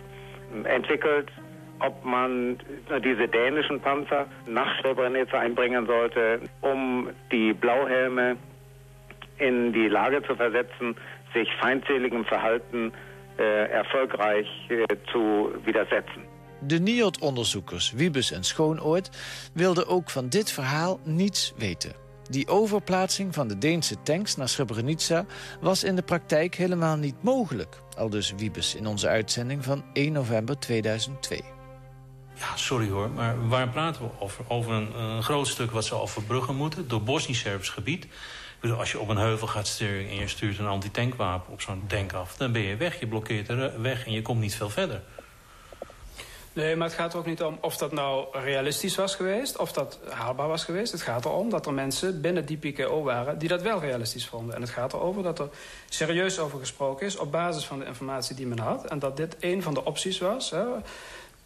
entwickelt, 0.63 1.31
ob 1.77 2.03
man 2.03 2.57
diese 3.05 3.27
dänischen 3.27 3.79
Panzer 3.79 4.25
nach 4.47 4.81
Srebrenica 4.81 5.37
einbringen 5.37 5.85
sollte, 5.85 6.39
um 6.61 7.11
die 7.31 7.53
Blauhelme 7.53 8.37
in 9.37 9.71
die 9.71 9.87
Lage 9.87 10.23
zu 10.23 10.35
versetzen, 10.35 10.95
sich 11.35 11.47
feindseligem 11.61 12.25
Verhalten 12.25 12.91
äh, 13.37 13.69
erfolgreich 13.69 14.47
äh, 14.69 14.83
zu 15.11 15.53
widersetzen. 15.63 16.23
De 16.61 16.79
NIOD-onderzoekers 16.79 17.91
Wiebes 17.91 18.31
en 18.31 18.43
Schoonoord 18.43 19.09
wilden 19.53 19.87
ook 19.87 20.09
van 20.09 20.29
dit 20.29 20.51
verhaal 20.51 20.99
niets 21.03 21.53
weten. 21.57 21.93
Die 22.29 22.47
overplaatsing 22.47 23.33
van 23.33 23.47
de 23.47 23.57
Deense 23.57 24.01
tanks 24.03 24.35
naar 24.35 24.49
Srebrenica 24.49 25.25
was 25.61 25.83
in 25.83 25.95
de 25.95 26.01
praktijk 26.01 26.55
helemaal 26.55 26.95
niet 26.95 27.23
mogelijk. 27.23 27.81
Al 27.97 28.09
dus 28.09 28.33
Wiebes 28.37 28.75
in 28.75 28.87
onze 28.87 29.07
uitzending 29.07 29.63
van 29.63 29.83
1 29.93 30.11
november 30.11 30.59
2002. 30.59 31.41
Ja, 32.33 32.55
sorry 32.55 32.89
hoor, 32.89 33.09
maar 33.09 33.47
waar 33.47 33.69
praten 33.69 34.01
we 34.01 34.09
over? 34.19 34.45
Over 34.47 34.73
een, 34.73 35.23
groot 35.23 35.47
stuk 35.47 35.71
wat 35.71 35.85
ze 35.85 35.95
overbruggen 35.95 36.55
moeten, 36.55 36.87
door 36.87 37.03
Bosnisch-Serbisch 37.03 37.69
gebied. 37.69 38.07
Bedoel, 38.59 38.77
als 38.77 38.91
je 38.91 38.99
op 38.99 39.09
een 39.09 39.17
heuvel 39.17 39.47
gaat 39.47 39.67
sturen 39.67 40.09
en 40.09 40.15
je 40.15 40.27
stuurt 40.27 40.59
een 40.59 40.67
antitankwapen 40.67 41.53
op 41.53 41.61
zo'n 41.61 41.83
tank 41.87 42.13
af... 42.13 42.35
dan 42.35 42.51
ben 42.51 42.61
je 42.61 42.75
weg, 42.75 42.99
je 42.99 43.07
blokkeert 43.07 43.47
de 43.47 43.73
weg 43.79 44.05
en 44.05 44.11
je 44.11 44.21
komt 44.21 44.39
niet 44.39 44.55
veel 44.55 44.69
verder. 44.69 45.03
Nee, 46.57 46.75
maar 46.75 46.87
het 46.87 46.95
gaat 46.95 47.13
er 47.13 47.19
ook 47.19 47.25
niet 47.25 47.43
om 47.43 47.57
of 47.61 47.77
dat 47.77 47.91
nou 47.91 48.25
realistisch 48.31 48.95
was 48.95 49.15
geweest... 49.15 49.57
of 49.57 49.71
dat 49.71 49.99
haalbaar 50.09 50.47
was 50.47 50.63
geweest. 50.63 50.91
Het 50.91 51.01
gaat 51.01 51.25
erom 51.25 51.49
dat 51.49 51.65
er 51.65 51.73
mensen 51.73 52.21
binnen 52.21 52.45
die 52.45 52.57
PKO 52.57 53.03
waren... 53.03 53.37
die 53.37 53.49
dat 53.49 53.61
wel 53.61 53.79
realistisch 53.79 54.27
vonden. 54.27 54.55
En 54.55 54.61
het 54.61 54.69
gaat 54.69 54.93
erover 54.93 55.23
dat 55.23 55.39
er 55.39 55.49
serieus 55.89 56.39
over 56.39 56.59
gesproken 56.59 57.05
is... 57.05 57.17
op 57.17 57.31
basis 57.31 57.65
van 57.65 57.79
de 57.79 57.85
informatie 57.85 58.35
die 58.35 58.47
men 58.47 58.59
had. 58.59 58.85
En 58.85 58.99
dat 58.99 59.17
dit 59.17 59.35
een 59.39 59.63
van 59.63 59.73
de 59.73 59.85
opties 59.85 60.19
was... 60.19 60.49
Hè, 60.49 60.63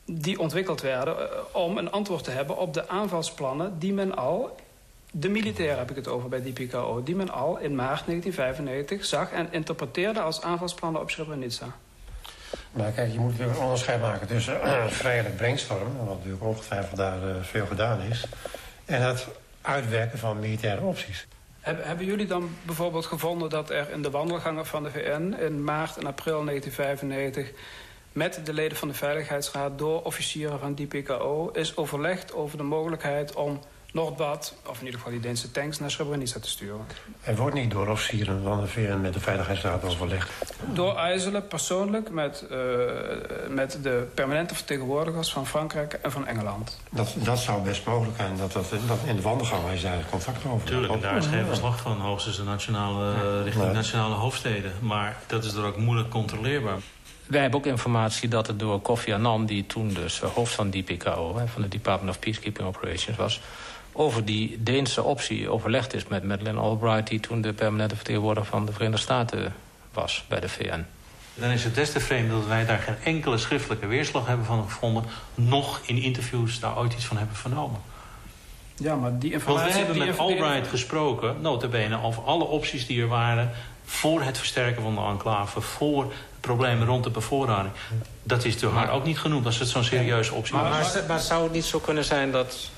die 0.05 0.39
ontwikkeld 0.39 0.81
werden 0.81 1.15
uh, 1.17 1.25
om 1.51 1.77
een 1.77 1.91
antwoord 1.91 2.23
te 2.23 2.31
hebben 2.31 2.57
op 2.57 2.73
de 2.73 2.87
aanvalsplannen... 2.87 3.79
die 3.79 3.93
men 3.93 4.15
al, 4.15 4.55
de 5.11 5.29
militairen 5.29 5.77
heb 5.77 5.89
ik 5.89 5.95
het 5.95 6.07
over 6.07 6.29
bij 6.29 6.41
die 6.41 6.53
PKO... 6.53 7.03
die 7.03 7.15
men 7.15 7.29
al 7.29 7.57
in 7.57 7.75
maart 7.75 8.05
1995 8.05 9.05
zag 9.05 9.31
en 9.31 9.47
interpreteerde 9.51 10.21
als 10.21 10.41
aanvalsplannen 10.41 11.01
op 11.01 11.09
Srebrenica. 11.09 11.75
Maar 12.71 12.91
kijk, 12.91 13.11
je 13.11 13.19
moet 13.19 13.31
natuurlijk 13.31 13.57
een 13.57 13.63
onderscheid 13.63 14.01
maken 14.01 14.27
tussen 14.27 14.59
uh, 14.63 14.87
vrijelijk 14.87 15.35
brainstormen... 15.35 16.05
wat 16.05 16.15
natuurlijk 16.15 16.43
ongetwijfeld 16.43 16.97
daar 16.97 17.27
uh, 17.27 17.35
veel 17.41 17.65
gedaan 17.65 18.01
is... 18.01 18.25
en 18.85 19.01
het 19.01 19.27
uitwerken 19.61 20.19
van 20.19 20.39
militaire 20.39 20.81
opties. 20.81 21.27
Heb, 21.59 21.83
hebben 21.83 22.05
jullie 22.05 22.27
dan 22.27 22.49
bijvoorbeeld 22.63 23.05
gevonden 23.05 23.49
dat 23.49 23.69
er 23.69 23.91
in 23.91 24.01
de 24.01 24.09
wandelgangen 24.09 24.65
van 24.65 24.83
de 24.83 24.91
VN... 24.91 25.35
in 25.39 25.63
maart 25.63 25.97
en 25.97 26.05
april 26.05 26.45
1995 26.45 27.51
met 28.11 28.41
de 28.43 28.53
leden 28.53 28.77
van 28.77 28.87
de 28.87 28.93
Veiligheidsraad... 28.93 29.77
door 29.77 30.03
officieren 30.03 30.59
van 30.59 30.75
DPKO 30.75 31.49
is 31.53 31.77
overlegd 31.77 32.33
over 32.33 32.57
de 32.57 32.63
mogelijkheid 32.63 33.33
om 33.33 33.59
Noordbad, 33.91 34.53
of 34.65 34.79
in 34.79 34.85
ieder 34.85 34.99
geval 34.99 35.13
die 35.13 35.21
Deense 35.21 35.51
tanks, 35.51 35.79
naar 35.79 35.91
Srebrenica 35.91 36.39
te 36.39 36.49
sturen. 36.49 36.85
Er 37.23 37.35
wordt 37.35 37.55
niet 37.55 37.71
door 37.71 37.87
officieren 37.87 38.43
van 38.43 38.61
de 38.61 38.67
VN 38.67 39.01
met 39.01 39.13
de 39.13 39.19
Veiligheidsraad 39.19 39.83
overlegd. 39.83 40.29
Door 40.73 40.95
IJsselen 40.95 41.47
persoonlijk 41.47 42.09
met, 42.09 42.45
uh, 42.51 42.57
met 43.49 43.79
de 43.81 44.07
permanente 44.13 44.55
vertegenwoordigers 44.55 45.31
van 45.31 45.47
Frankrijk 45.47 45.93
en 45.93 46.11
van 46.11 46.27
Engeland. 46.27 46.79
Dat, 46.89 47.13
dat 47.17 47.39
zou 47.39 47.61
best 47.63 47.85
mogelijk 47.85 48.17
zijn. 48.17 48.37
Dat, 48.37 48.51
dat, 48.51 48.69
dat 48.87 48.99
in 49.05 49.15
de 49.15 49.21
wandelgang 49.21 49.71
is 49.71 49.81
daar 49.81 50.05
contact 50.09 50.45
over. 50.45 50.67
Tuurlijk, 50.67 51.01
daar 51.01 51.17
is 51.17 51.25
geen 51.25 51.45
verslag 51.45 51.79
van 51.79 51.99
hoogstens 51.99 52.37
de 52.37 52.43
nationale, 52.43 53.13
uh, 53.13 53.43
richting 53.43 53.65
nee. 53.65 53.73
nationale 53.73 54.15
hoofdsteden. 54.15 54.71
Maar 54.79 55.17
dat 55.27 55.43
is 55.43 55.53
er 55.53 55.65
ook 55.65 55.77
moeilijk 55.77 56.09
controleerbaar. 56.09 56.79
Wij 57.27 57.41
hebben 57.41 57.59
ook 57.59 57.65
informatie 57.65 58.29
dat 58.29 58.47
het 58.47 58.59
door 58.59 58.81
Kofi 58.81 59.13
Annan... 59.13 59.45
die 59.45 59.65
toen 59.65 59.93
dus 59.93 60.19
hoofd 60.19 60.53
van 60.53 60.69
DPKO, 60.69 61.41
van 61.45 61.61
de 61.61 61.67
Department 61.67 62.15
of 62.15 62.19
Peacekeeping 62.19 62.67
Operations 62.67 63.17
was... 63.17 63.41
over 63.93 64.25
die 64.25 64.63
Deense 64.63 65.03
optie 65.03 65.49
overlegd 65.49 65.93
is 65.93 66.07
met 66.07 66.23
Madeleine 66.23 66.59
Albright... 66.59 67.07
die 67.07 67.19
toen 67.19 67.41
de 67.41 67.53
permanente 67.53 67.95
vertegenwoordiger 67.95 68.49
van 68.49 68.65
de 68.65 68.71
Verenigde 68.71 69.01
Staten 69.01 69.53
was 69.93 70.23
bij 70.27 70.39
de 70.39 70.49
VN. 70.49 70.85
Dan 71.33 71.49
is 71.49 71.63
het 71.63 71.75
des 71.75 71.91
te 71.91 71.99
vreemd 71.99 72.29
dat 72.29 72.47
wij 72.47 72.65
daar 72.65 72.79
geen 72.79 72.95
enkele 73.03 73.37
schriftelijke 73.37 73.87
weerslag 73.87 74.27
hebben 74.27 74.45
van 74.45 74.63
gevonden... 74.63 75.03
nog 75.35 75.81
in 75.85 75.97
interviews 75.97 76.59
daar 76.59 76.77
ooit 76.77 76.93
iets 76.93 77.05
van 77.05 77.17
hebben 77.17 77.35
vernomen. 77.35 77.79
Ja, 78.75 78.95
maar 78.95 79.19
die 79.19 79.31
informatie... 79.31 79.73
Want 79.73 79.73
we 79.73 79.85
hebben 79.85 80.07
met 80.07 80.17
Albright 80.17 80.67
gesproken, 80.67 81.41
notabene, 81.41 82.03
over 82.03 82.23
alle 82.23 82.43
opties 82.43 82.85
die 82.85 83.01
er 83.01 83.07
waren... 83.07 83.51
voor 83.85 84.21
het 84.21 84.37
versterken 84.37 84.81
van 84.81 84.95
de 84.95 85.01
enclave, 85.01 85.61
voor 85.61 86.13
problemen 86.39 86.87
rond 86.87 87.03
de 87.03 87.09
bevoorrading. 87.09 87.73
Dat 88.23 88.45
is 88.45 88.59
door 88.59 88.73
haar 88.73 88.91
ook 88.91 89.05
niet 89.05 89.19
genoemd 89.19 89.45
als 89.45 89.59
het 89.59 89.67
zo'n 89.67 89.83
serieuze 89.83 90.33
optie 90.33 90.55
maar, 90.55 90.69
was. 90.69 90.93
Maar, 90.93 91.03
maar, 91.07 91.19
zou 91.19 91.43
het 91.43 91.51
niet 91.51 91.65
zo 91.65 91.79
kunnen 91.79 92.05
zijn 92.05 92.31
dat... 92.31 92.69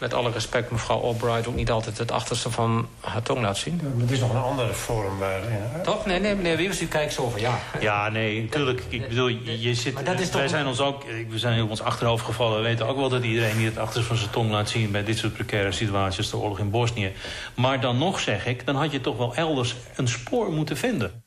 met 0.00 0.14
alle 0.14 0.30
respect 0.30 0.70
mevrouw 0.70 1.00
Albright 1.00 1.46
ook 1.46 1.54
niet 1.54 1.70
altijd 1.70 1.98
het 1.98 2.10
achterste 2.10 2.50
van 2.50 2.88
haar 3.00 3.22
tong 3.22 3.40
laat 3.40 3.56
zien? 3.56 3.80
Ja, 3.82 4.00
het 4.00 4.10
is 4.10 4.20
nog 4.20 4.30
een 4.30 4.42
ander 4.42 4.74
forum 4.74 5.18
waar... 5.18 5.40
Ja. 5.40 5.80
Toch? 5.82 6.06
Nee, 6.06 6.20
nee, 6.20 6.34
meneer 6.34 6.56
Wiebes, 6.56 6.80
u 6.80 6.86
kijkt 6.86 7.12
zo 7.12 7.28
van 7.28 7.40
ja. 7.40 7.58
Ja, 7.80 8.08
nee, 8.08 8.42
natuurlijk. 8.42 8.82
Ik 8.88 9.08
bedoel, 9.08 9.28
je, 9.28 9.74
zit... 9.74 10.02
wij 10.02 10.26
toch... 10.26 10.48
zijn 10.48 10.66
ons 10.66 10.80
ook... 10.80 11.04
We 11.28 11.38
zijn 11.38 11.62
op 11.62 11.70
ons 11.70 11.82
achterhoofd 11.82 12.24
gevallen. 12.24 12.56
We 12.56 12.62
weten 12.62 12.86
ook 12.86 12.96
wel 12.96 13.08
dat 13.08 13.24
iedereen 13.24 13.56
niet 13.56 13.68
het 13.68 13.78
achterste 13.78 14.08
van 14.08 14.16
zijn 14.16 14.30
tong 14.30 14.50
laat 14.50 14.68
zien... 14.68 14.90
bij 14.90 15.04
dit 15.04 15.18
soort 15.18 15.32
precaire 15.32 15.72
situaties, 15.72 16.30
de 16.30 16.36
oorlog 16.36 16.58
in 16.58 16.70
Bosnië. 16.70 17.12
Maar 17.54 17.80
dan 17.80 17.98
nog 17.98 18.20
zeg 18.20 18.46
ik, 18.46 18.66
dan 18.66 18.76
had 18.76 18.92
je 18.92 19.00
toch 19.00 19.16
wel 19.16 19.34
elders 19.34 19.76
een 19.96 20.08
spoor 20.08 20.52
moeten 20.52 20.76
vinden. 20.76 21.22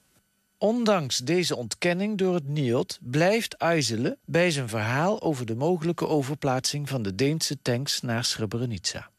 Ondanks 0.63 1.17
deze 1.17 1.55
ontkenning 1.55 2.17
door 2.17 2.33
het 2.33 2.47
NIOD 2.47 2.99
blijft 3.01 3.53
IJzelen 3.53 4.17
bij 4.25 4.51
zijn 4.51 4.69
verhaal 4.69 5.21
over 5.21 5.45
de 5.45 5.55
mogelijke 5.55 6.07
overplaatsing 6.07 6.89
van 6.89 7.01
de 7.01 7.15
Deense 7.15 7.57
tanks 7.61 8.01
naar 8.01 8.25
Srebrenica. 8.25 9.09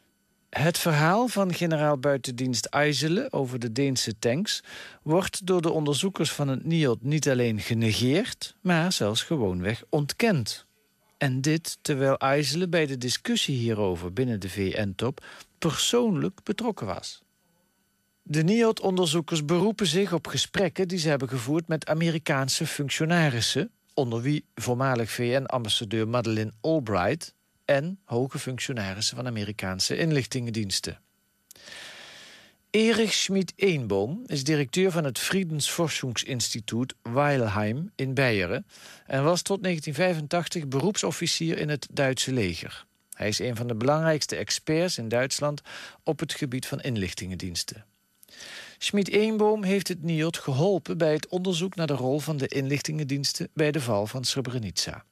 Het 0.51 0.79
verhaal 0.79 1.29
van 1.29 1.55
generaal 1.55 1.99
buitendienst 1.99 2.65
IJzelen 2.65 3.33
over 3.33 3.59
de 3.59 3.73
Deense 3.73 4.19
tanks... 4.19 4.63
wordt 5.03 5.47
door 5.47 5.63
de 5.63 5.71
onderzoekers 5.71 6.33
van 6.33 6.49
het 6.49 6.65
NIOD 6.65 7.03
niet 7.03 7.29
alleen 7.29 7.61
genegeerd... 7.61 8.57
maar 8.61 8.93
zelfs 8.93 9.23
gewoonweg 9.23 9.83
ontkend. 9.89 10.67
En 11.19 11.41
dit 11.41 11.79
terwijl 11.81 12.17
IJzelen 12.19 12.71
bij 12.71 12.87
de 12.87 12.99
discussie 12.99 13.57
hierover 13.57 14.13
binnen 14.13 14.41
de 14.41 14.49
VN-top... 14.49 15.25
persoonlijk 15.59 16.41
betrokken 16.43 16.87
was. 16.87 17.24
De 18.27 18.43
NIOD-onderzoekers 18.43 19.45
beroepen 19.45 19.87
zich 19.87 20.13
op 20.13 20.27
gesprekken 20.27 20.89
die 20.89 20.99
ze 20.99 21.09
hebben 21.09 21.29
gevoerd 21.29 21.69
met 21.69 21.87
Amerikaanse 21.87 22.67
functionarissen, 22.67 23.71
onder 23.95 24.21
wie 24.21 24.45
voormalig 24.55 25.11
VN-ambassadeur 25.11 26.09
Madeleine 26.09 26.53
Albright 26.61 27.35
en 27.65 27.99
hoge 28.05 28.39
functionarissen 28.39 29.17
van 29.17 29.27
Amerikaanse 29.27 29.97
inlichtingendiensten. 29.97 31.01
Erich 32.71 33.13
Schmid-Eenboom 33.13 34.23
is 34.27 34.45
directeur 34.45 34.91
van 34.91 35.05
het 35.05 35.19
Friedensforschungsinstituut 35.19 36.95
Weilheim 37.03 37.91
in 37.95 38.15
Beieren 38.15 38.67
en 39.07 39.25
was 39.25 39.43
tot 39.43 39.63
1985 39.63 40.69
beroepsofficier 40.69 41.59
in 41.59 41.69
het 41.69 41.89
Duitse 41.91 42.33
leger. 42.33 42.87
Hij 43.15 43.29
is 43.29 43.39
een 43.39 43.57
van 43.57 43.67
de 43.67 43.75
belangrijkste 43.75 44.37
experts 44.37 44.99
in 44.99 45.09
Duitsland 45.09 45.61
op 46.03 46.21
het 46.21 46.33
gebied 46.33 46.67
van 46.67 46.81
inlichtingendiensten. 46.81 47.85
Schmid-Eenboom 48.85 49.63
heeft 49.63 49.89
het 49.89 50.03
NIOD 50.03 50.39
geholpen 50.39 50.99
bij 50.99 51.13
het 51.13 51.29
onderzoek 51.29 51.75
naar 51.75 51.87
de 51.87 51.95
rol 51.95 52.19
van 52.19 52.37
de 52.37 52.49
inlichtingendiensten 52.49 53.49
bij 53.55 53.71
de 53.71 53.81
val 53.81 54.07
van 54.07 54.25
Srebrenica. 54.25 55.05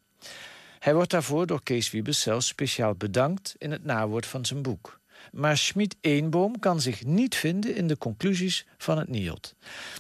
Hij 0.78 0.94
wordt 0.94 1.10
daarvoor 1.10 1.46
door 1.46 1.62
Kees 1.62 1.90
Wiebes 1.90 2.20
zelfs 2.20 2.46
speciaal 2.46 2.94
bedankt 2.94 3.54
in 3.58 3.70
het 3.70 3.84
nawoord 3.84 4.26
van 4.26 4.44
zijn 4.44 4.62
boek. 4.62 5.00
Maar 5.30 5.56
Schmid-Eenboom 5.56 6.58
kan 6.58 6.80
zich 6.80 7.04
niet 7.04 7.34
vinden 7.34 7.74
in 7.74 7.86
de 7.86 7.98
conclusies 7.98 8.66
van 8.78 8.98
het 8.98 9.08
NIOD. 9.08 9.54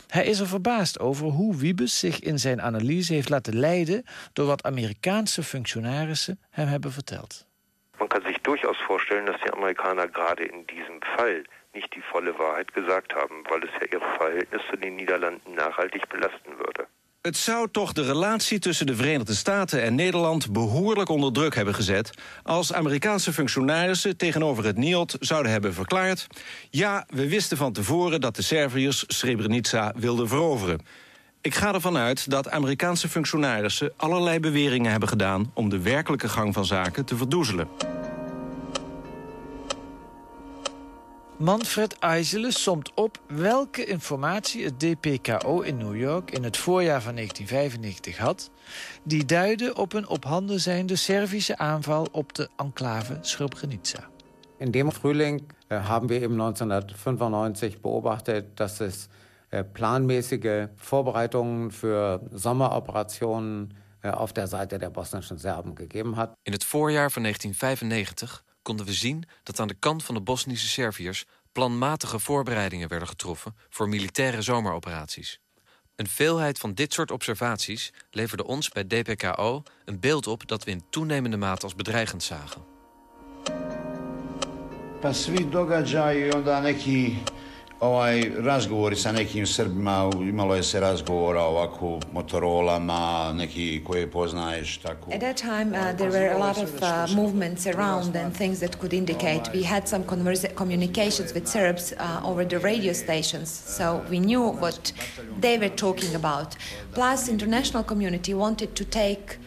Hij 0.08 0.24
is 0.24 0.38
er 0.38 0.46
verbaasd 0.46 0.98
over 0.98 1.26
hoe 1.26 1.56
Wiebes 1.56 1.98
zich 1.98 2.20
in 2.20 2.38
zijn 2.38 2.62
analyse 2.62 3.12
heeft 3.12 3.28
laten 3.28 3.58
leiden... 3.58 4.04
door 4.32 4.46
wat 4.46 4.62
Amerikaanse 4.62 5.42
functionarissen 5.42 6.40
hem 6.50 6.66
hebben 6.66 6.92
verteld. 6.92 7.46
Man 7.98 8.08
kan 8.08 8.22
zich 8.24 8.40
durchaus 8.40 8.82
voorstellen 8.86 9.24
dat 9.24 9.40
de 9.40 9.52
Amerikaner 9.52 10.08
gerade 10.12 10.46
in 10.46 10.62
diesem 10.66 10.98
Fall 11.16 11.44
nicht 11.74 11.94
die 11.94 12.02
volle 12.12 12.38
Wahrheit 12.38 12.72
gesagt 12.72 13.14
haben, 13.14 13.44
weil 13.48 13.62
es 13.64 13.70
ja 13.80 13.86
ihr 13.92 14.00
Verhältnis 14.18 14.62
zu 14.70 14.76
den 14.76 14.96
nachhaltig 15.54 16.08
belasten 16.08 16.58
würde. 16.58 16.86
Het 17.22 17.36
zou 17.36 17.68
toch 17.70 17.92
de 17.92 18.02
relatie 18.02 18.58
tussen 18.58 18.86
de 18.86 18.94
Verenigde 18.94 19.34
Staten 19.34 19.82
en 19.82 19.94
Nederland 19.94 20.52
behoorlijk 20.52 21.08
onder 21.08 21.32
druk 21.32 21.54
hebben 21.54 21.74
gezet 21.74 22.10
als 22.42 22.72
Amerikaanse 22.72 23.32
functionarissen 23.32 24.16
tegenover 24.16 24.64
het 24.64 24.76
NIOD 24.76 25.16
zouden 25.20 25.52
hebben 25.52 25.74
verklaard 25.74 26.26
ja, 26.70 27.06
we 27.08 27.28
wisten 27.28 27.56
van 27.56 27.72
tevoren 27.72 28.20
dat 28.20 28.36
de 28.36 28.42
Serviërs 28.42 29.04
Srebrenica 29.06 29.92
wilden 29.96 30.28
veroveren. 30.28 30.80
Ik 31.40 31.54
ga 31.54 31.74
ervan 31.74 31.96
uit 31.96 32.30
dat 32.30 32.50
Amerikaanse 32.50 33.08
functionarissen 33.08 33.92
allerlei 33.96 34.40
beweringen 34.40 34.90
hebben 34.90 35.08
gedaan 35.08 35.50
om 35.54 35.68
de 35.68 35.80
werkelijke 35.80 36.28
gang 36.28 36.54
van 36.54 36.64
zaken 36.64 37.04
te 37.04 37.16
verdoezelen. 37.16 37.68
Manfred 41.42 41.98
IJzelen 41.98 42.52
somt 42.52 42.94
op 42.94 43.20
welke 43.26 43.84
informatie 43.84 44.64
het 44.64 44.80
DPKO 44.80 45.60
in 45.60 45.76
New 45.76 45.96
York 45.96 46.30
in 46.30 46.44
het 46.44 46.56
voorjaar 46.56 47.02
van 47.02 47.14
1995 47.14 48.18
had... 48.18 48.50
die 49.02 49.24
duidde 49.24 49.74
op 49.74 49.92
een 49.92 50.08
op 50.08 50.24
handen 50.24 50.60
zijnde 50.60 50.96
Servische 50.96 51.58
aanval 51.58 52.08
op 52.12 52.34
de 52.34 52.48
enclave 52.56 53.18
Srebrenica. 53.20 54.08
In 54.56 54.70
dem 54.70 54.92
Frühling 54.92 55.42
haben 55.68 56.08
wir 56.08 56.22
im 56.22 56.40
1995 56.40 57.80
beobachtet, 57.80 58.44
dass 58.54 58.80
es 58.80 59.08
äh, 59.50 59.64
planmäßige 59.72 60.68
Vorbereitungen 60.76 61.70
für 61.70 62.20
Sommeroperationen 62.32 63.74
auf 64.02 64.32
der 64.32 64.46
Seite 64.46 64.78
der 64.78 64.90
bosnischen 64.90 65.38
Serben 65.38 65.74
gegeben 65.74 66.16
hat. 66.16 66.32
In 66.42 66.52
het 66.52 66.64
voorjaar 66.64 67.10
van 67.10 67.22
1995 67.22 68.44
konden 68.62 68.86
we 68.86 68.92
zien 68.92 69.24
dat 69.42 69.60
aan 69.60 69.68
de 69.68 69.76
kant 69.78 70.04
van 70.04 70.14
de 70.14 70.20
Bosnische 70.20 70.68
Serviërs 70.68 71.24
planmatige 71.52 72.18
voorbereidingen 72.18 72.88
werden 72.88 73.08
getroffen 73.08 73.56
voor 73.68 73.88
militaire 73.88 74.42
zomeroperaties. 74.42 75.40
Een 75.96 76.08
veelheid 76.08 76.58
van 76.58 76.74
dit 76.74 76.92
soort 76.92 77.10
observaties 77.10 77.92
leverde 78.10 78.44
ons 78.46 78.68
bij 78.68 78.84
DPKO 78.84 79.62
een 79.84 80.00
beeld 80.00 80.26
op 80.26 80.48
dat 80.48 80.64
we 80.64 80.70
in 80.70 80.84
toenemende 80.90 81.36
mate 81.36 81.62
als 81.62 81.74
bedreigend 81.74 82.22
zagen. 82.22 82.64
Onda 86.34 86.60
neki 86.60 87.22
ovaj, 87.82 88.30
razgovori 88.38 88.96
sa 88.96 89.12
nekim 89.12 89.46
Srbima, 89.46 90.10
imalo 90.20 90.54
je 90.54 90.62
se 90.62 90.80
razgovora 90.80 91.42
ovako 91.42 92.00
Motorolama, 92.12 93.32
neki 93.32 93.82
koje 93.86 94.10
poznaješ, 94.10 94.78
tako. 94.78 95.10
At 95.14 95.20
that 95.20 95.36
time 95.36 95.66
uh, 95.66 95.96
there 95.96 96.10
were 96.10 96.34
a 96.34 96.38
lot 96.38 96.56
of 96.58 96.70
uh, 96.82 97.16
movements 97.16 97.66
around 97.66 98.16
and 98.16 98.36
things 98.36 98.60
that 98.60 98.78
could 98.78 98.92
indicate. 98.92 99.42
We 99.54 99.64
had 99.64 99.88
some 99.88 100.04
communications 100.54 101.34
with 101.34 101.46
Serbs 101.46 101.92
uh, 101.92 102.30
over 102.30 102.48
the 102.48 102.58
radio 102.58 102.92
stations, 102.92 103.48
so 103.76 104.00
we 104.10 104.18
knew 104.18 104.42
what 104.60 104.92
they 105.40 105.58
were 105.58 105.76
talking 105.76 106.14
about. 106.14 106.56
Plus, 106.94 107.28
international 107.28 107.84
community 107.84 108.34
wanted 108.34 108.74
to 108.74 108.84
take 108.84 109.38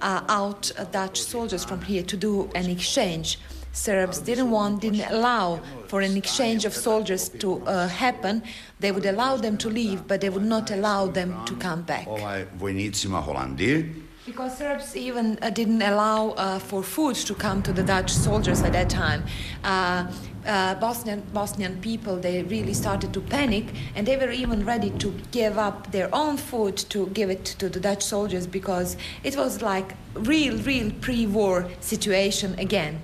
uh, 0.00 0.20
out 0.28 0.72
Dutch 0.92 1.20
soldiers 1.22 1.64
from 1.64 1.80
here 1.82 2.02
to 2.02 2.16
do 2.16 2.48
an 2.54 2.70
exchange. 2.70 3.38
Serbs 3.74 4.20
didn't 4.20 4.50
want, 4.50 4.80
didn't 4.80 5.10
allow 5.10 5.60
for 5.88 6.00
an 6.00 6.16
exchange 6.16 6.64
of 6.64 6.72
soldiers 6.72 7.28
to 7.28 7.60
uh, 7.66 7.88
happen. 7.88 8.42
They 8.78 8.92
would 8.92 9.04
allow 9.04 9.36
them 9.36 9.56
to 9.58 9.68
leave, 9.68 10.06
but 10.06 10.20
they 10.20 10.30
would 10.30 10.44
not 10.44 10.70
allow 10.70 11.08
them 11.08 11.34
to 11.46 11.54
come 11.56 11.82
back. 11.82 12.06
Ovaj, 12.06 12.46
vojnicima 12.58 13.20
Holandije. 13.20 13.94
Because 14.26 14.56
Serbs 14.56 14.96
even 14.96 15.38
uh, 15.42 15.50
didn't 15.50 15.82
allow 15.82 16.30
uh, 16.30 16.58
for 16.58 16.82
food 16.82 17.16
to 17.26 17.34
come 17.34 17.62
to 17.62 17.72
the 17.72 17.82
Dutch 17.82 18.10
soldiers 18.10 18.62
at 18.62 18.72
that 18.72 18.88
time. 18.88 19.22
Uh, 19.62 20.06
uh, 20.46 20.74
Bosnian, 20.76 21.22
Bosnian 21.34 21.78
people, 21.80 22.16
they 22.16 22.42
really 22.42 22.72
started 22.74 23.12
to 23.12 23.20
panic, 23.20 23.66
and 23.94 24.06
they 24.06 24.16
were 24.16 24.30
even 24.30 24.64
ready 24.64 24.90
to 24.98 25.12
give 25.30 25.58
up 25.58 25.90
their 25.92 26.08
own 26.14 26.38
food 26.38 26.76
to 26.88 27.08
give 27.08 27.28
it 27.28 27.44
to 27.58 27.68
the 27.68 27.80
Dutch 27.80 28.02
soldiers 28.02 28.46
because 28.46 28.96
it 29.24 29.36
was 29.36 29.60
like 29.60 29.94
real, 30.14 30.56
real 30.58 30.90
pre-war 31.00 31.66
situation 31.80 32.58
again. 32.58 33.02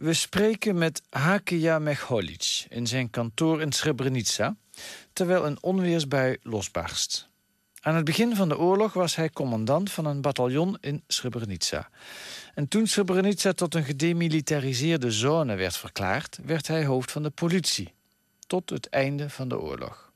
We 0.00 0.14
spreken 0.14 0.78
met 0.78 1.02
Hakija 1.10 1.78
Mecholic 1.78 2.66
in 2.68 2.86
zijn 2.86 3.10
kantoor 3.10 3.60
in 3.60 3.72
Srebrenica... 3.72 4.56
terwijl 5.12 5.46
een 5.46 5.62
onweersbui 5.62 6.36
losbarst. 6.42 7.28
Aan 7.80 7.94
het 7.94 8.04
begin 8.04 8.36
van 8.36 8.48
de 8.48 8.58
oorlog 8.58 8.92
was 8.92 9.16
hij 9.16 9.30
commandant 9.30 9.90
van 9.90 10.04
een 10.04 10.20
bataljon 10.20 10.76
in 10.80 11.02
Srebrenica. 11.06 11.90
En 12.54 12.68
toen 12.68 12.86
Srebrenica 12.86 13.52
tot 13.52 13.74
een 13.74 13.84
gedemilitariseerde 13.84 15.10
zone 15.10 15.54
werd 15.54 15.76
verklaard... 15.76 16.38
werd 16.44 16.66
hij 16.66 16.84
hoofd 16.84 17.12
van 17.12 17.22
de 17.22 17.30
politie, 17.30 17.94
tot 18.46 18.70
het 18.70 18.88
einde 18.88 19.30
van 19.30 19.48
de 19.48 19.58
oorlog. 19.58 20.09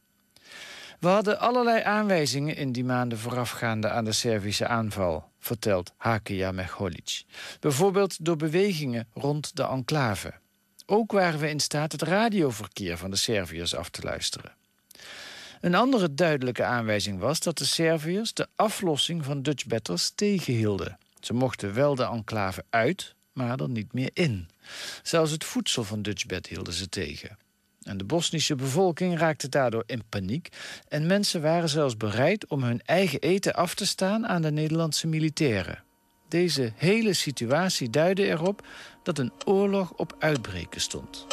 We 1.05 1.11
hadden 1.11 1.39
allerlei 1.39 1.83
aanwijzingen 1.83 2.57
in 2.57 2.73
die 2.73 2.85
maanden 2.85 3.19
voorafgaande 3.19 3.91
aan 3.91 4.05
de 4.05 4.13
Servische 4.13 4.67
aanval 4.67 5.31
vertelt 5.39 5.93
Hakia 5.97 6.53
Mecholic. 6.53 7.25
Bijvoorbeeld 7.61 8.25
door 8.25 8.37
bewegingen 8.37 9.09
rond 9.13 9.57
de 9.57 9.63
enclave. 9.63 10.35
Ook 10.87 11.13
waren 11.13 11.41
we 11.41 11.49
in 11.49 11.61
staat 11.61 11.93
het 11.93 12.03
radioverkeer 12.03 12.97
van 12.97 13.11
de 13.11 13.17
Serviërs 13.17 13.75
af 13.75 13.89
te 13.89 14.03
luisteren. 14.03 14.53
Een 15.61 15.75
andere 15.75 16.15
duidelijke 16.15 16.65
aanwijzing 16.65 17.19
was 17.19 17.41
dat 17.41 17.59
de 17.59 17.65
Serviërs 17.65 18.35
de 18.35 18.49
aflossing 18.57 19.25
van 19.25 19.43
Dutch 19.43 19.67
batters 19.67 20.13
tegenhielden. 20.15 20.99
Ze 21.21 21.35
mochten 21.35 21.75
wel 21.75 21.95
de 21.95 22.05
enclave 22.05 22.65
uit, 22.71 23.15
maar 23.33 23.61
er 23.61 23.69
niet 23.69 23.93
meer 23.93 24.11
in. 24.13 24.49
Zelfs 25.03 25.31
het 25.31 25.45
voedsel 25.45 25.85
van 25.85 26.03
Dutchbed 26.03 26.47
hielden 26.47 26.75
ze 26.75 26.89
tegen. 26.89 27.39
En 27.85 27.97
de 27.97 28.05
Bosnische 28.05 28.55
bevolking 28.55 29.19
raakte 29.19 29.49
daardoor 29.49 29.83
in 29.87 30.03
paniek... 30.09 30.49
en 30.89 31.07
mensen 31.07 31.43
waren 31.43 31.69
zelfs 31.69 31.97
bereid 31.97 32.47
om 32.47 32.63
hun 32.63 32.81
eigen 32.85 33.21
eten 33.21 33.55
af 33.55 33.75
te 33.75 33.87
staan 33.87 34.27
aan 34.27 34.43
de 34.43 34.51
Nederlandse 34.51 35.07
militairen. 35.07 35.83
Deze 36.29 36.73
hele 36.77 37.13
situatie 37.13 37.91
duidde 37.91 38.27
erop 38.27 38.67
dat 39.03 39.19
een 39.19 39.33
oorlog 39.45 39.93
op 39.93 40.17
uitbreken 40.19 40.81
stond. 40.81 41.27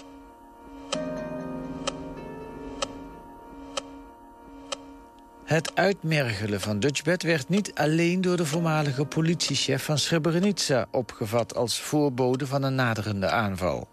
Het 5.52 5.76
uitmergelen 5.76 6.62
van 6.62 6.80
Dutchbed 6.80 7.24
werd 7.24 7.50
niet 7.50 7.74
alleen 7.74 8.22
door 8.22 8.38
de 8.38 8.46
voormalige 8.46 9.06
politiechef 9.06 9.84
van 9.84 9.98
Srebrenica 9.98 10.88
opgevat 10.92 11.56
als 11.56 11.82
voorbode 11.82 12.48
van 12.48 12.64
een 12.64 12.76
naderende 12.76 13.30
aanval. 13.30 13.88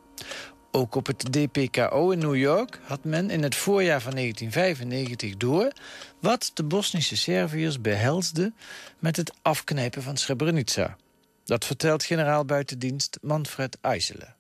Ook 0.79 0.95
op 0.95 1.07
het 1.07 1.33
DPKO 1.33 2.11
in 2.11 2.19
New 2.19 2.37
York 2.37 2.81
had 2.83 3.05
men 3.05 3.31
in 3.31 3.43
het 3.43 3.55
voorjaar 3.55 4.01
van 4.01 4.12
1995 4.12 5.37
door... 5.37 5.73
wat 6.21 6.51
de 6.55 6.64
Bosnische 6.64 7.17
Serviërs 7.17 7.81
behelsde 7.81 8.53
met 8.99 9.17
het 9.17 9.33
afknijpen 9.43 10.03
van 10.03 10.17
Srebrenica. 10.17 10.97
Dat 11.45 11.64
vertelt 11.64 12.05
generaal 12.05 12.45
buitendienst 12.45 13.19
Manfred 13.23 13.79
IJselen. 13.81 14.35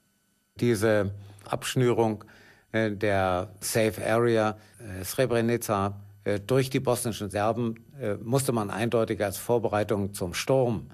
Diese 0.52 1.10
Abschnürung 1.42 2.24
äh, 2.70 2.96
der 2.96 3.48
Safe 3.60 4.06
Area 4.06 4.56
äh, 4.78 5.04
Srebrenica 5.04 6.00
äh, 6.22 6.38
durch 6.46 6.70
die 6.70 6.80
bosnischen 6.80 7.30
Serben 7.30 7.74
musste 8.22 8.52
man 8.52 8.70
eindeutig 8.70 9.24
als 9.24 9.38
Vorbereitung 9.38 10.14
zum 10.14 10.34
Sturm 10.34 10.86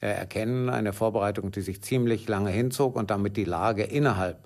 erkennen. 0.00 0.68
Eine 0.68 0.92
Vorbereitung, 0.92 1.50
die 1.50 1.62
sich 1.62 1.80
ziemlich 1.82 2.28
lange 2.28 2.50
hinzog 2.50 2.96
und 2.96 3.10
damit 3.10 3.36
die 3.36 3.46
Lage 3.46 3.82
innerhalb 3.82 4.36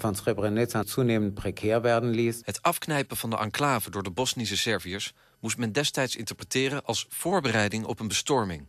van 0.00 0.14
Srebrenica 0.14 0.82
zunehmend 0.86 1.34
prekär 1.34 1.82
werden 1.82 2.10
ließ. 2.10 2.40
Het 2.42 2.62
afknijpen 2.62 3.16
van 3.16 3.30
de 3.30 3.36
enclave 3.36 3.90
door 3.90 4.02
de 4.02 4.10
Bosnische 4.10 4.56
Serviërs 4.56 5.12
moest 5.40 5.58
men 5.58 5.72
destijds 5.72 6.16
interpreteren 6.16 6.84
als 6.84 7.06
voorbereiding 7.08 7.84
op 7.84 8.00
een 8.00 8.08
bestorming. 8.08 8.66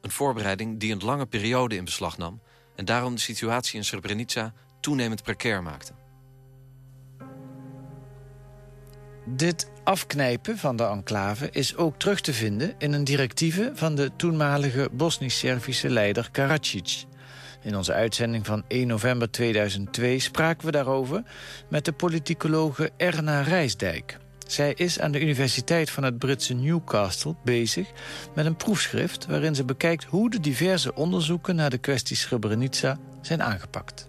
Een 0.00 0.10
voorbereiding 0.10 0.80
die 0.80 0.92
een 0.92 1.04
lange 1.04 1.26
periode 1.26 1.76
in 1.76 1.84
beslag 1.84 2.18
nam 2.18 2.40
en 2.76 2.84
daarom 2.84 3.14
de 3.14 3.20
situatie 3.20 3.78
in 3.78 3.84
Srebrenica 3.84 4.52
toenemend 4.80 5.22
precair 5.22 5.62
maakte. 5.62 5.92
Dit 9.26 9.70
afknijpen 9.84 10.58
van 10.58 10.76
de 10.76 10.84
enclave 10.84 11.50
is 11.50 11.76
ook 11.76 11.98
terug 11.98 12.20
te 12.20 12.32
vinden 12.32 12.74
in 12.78 12.92
een 12.92 13.04
directieve 13.04 13.72
van 13.74 13.94
de 13.94 14.10
toenmalige 14.16 14.88
Bosnisch-Servische 14.92 15.90
leider 15.90 16.28
Karadzic. 16.30 17.04
In 17.64 17.76
onze 17.76 17.92
uitzending 17.92 18.46
van 18.46 18.64
1 18.68 18.86
november 18.86 19.30
2002 19.30 20.18
spraken 20.18 20.66
we 20.66 20.72
daarover 20.72 21.22
met 21.68 21.84
de 21.84 21.92
politicologe 21.92 22.90
Erna 22.96 23.40
Rijsdijk. 23.40 24.18
Zij 24.46 24.72
is 24.76 25.00
aan 25.00 25.12
de 25.12 25.20
Universiteit 25.20 25.90
van 25.90 26.02
het 26.02 26.18
Britse 26.18 26.54
Newcastle 26.54 27.34
bezig 27.44 27.88
met 28.34 28.46
een 28.46 28.56
proefschrift... 28.56 29.26
waarin 29.26 29.54
ze 29.54 29.64
bekijkt 29.64 30.04
hoe 30.04 30.30
de 30.30 30.40
diverse 30.40 30.94
onderzoeken 30.94 31.56
naar 31.56 31.70
de 31.70 31.78
kwestie 31.78 32.16
Srebrenica 32.16 32.98
zijn 33.22 33.42
aangepakt. 33.42 34.08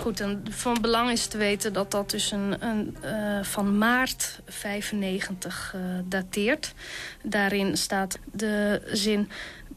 Goed, 0.00 0.20
en 0.20 0.42
van 0.50 0.78
belang 0.80 1.10
is 1.10 1.26
te 1.26 1.38
weten 1.38 1.72
dat 1.72 1.90
dat 1.90 2.10
dus 2.10 2.30
een, 2.30 2.66
een 2.66 2.96
uh, 3.04 3.42
van 3.42 3.78
maart 3.78 4.40
95 4.46 5.74
uh, 5.76 5.82
dateert. 6.04 6.74
Daarin 7.22 7.76
staat 7.76 8.18
de 8.32 8.82
zin... 8.92 9.30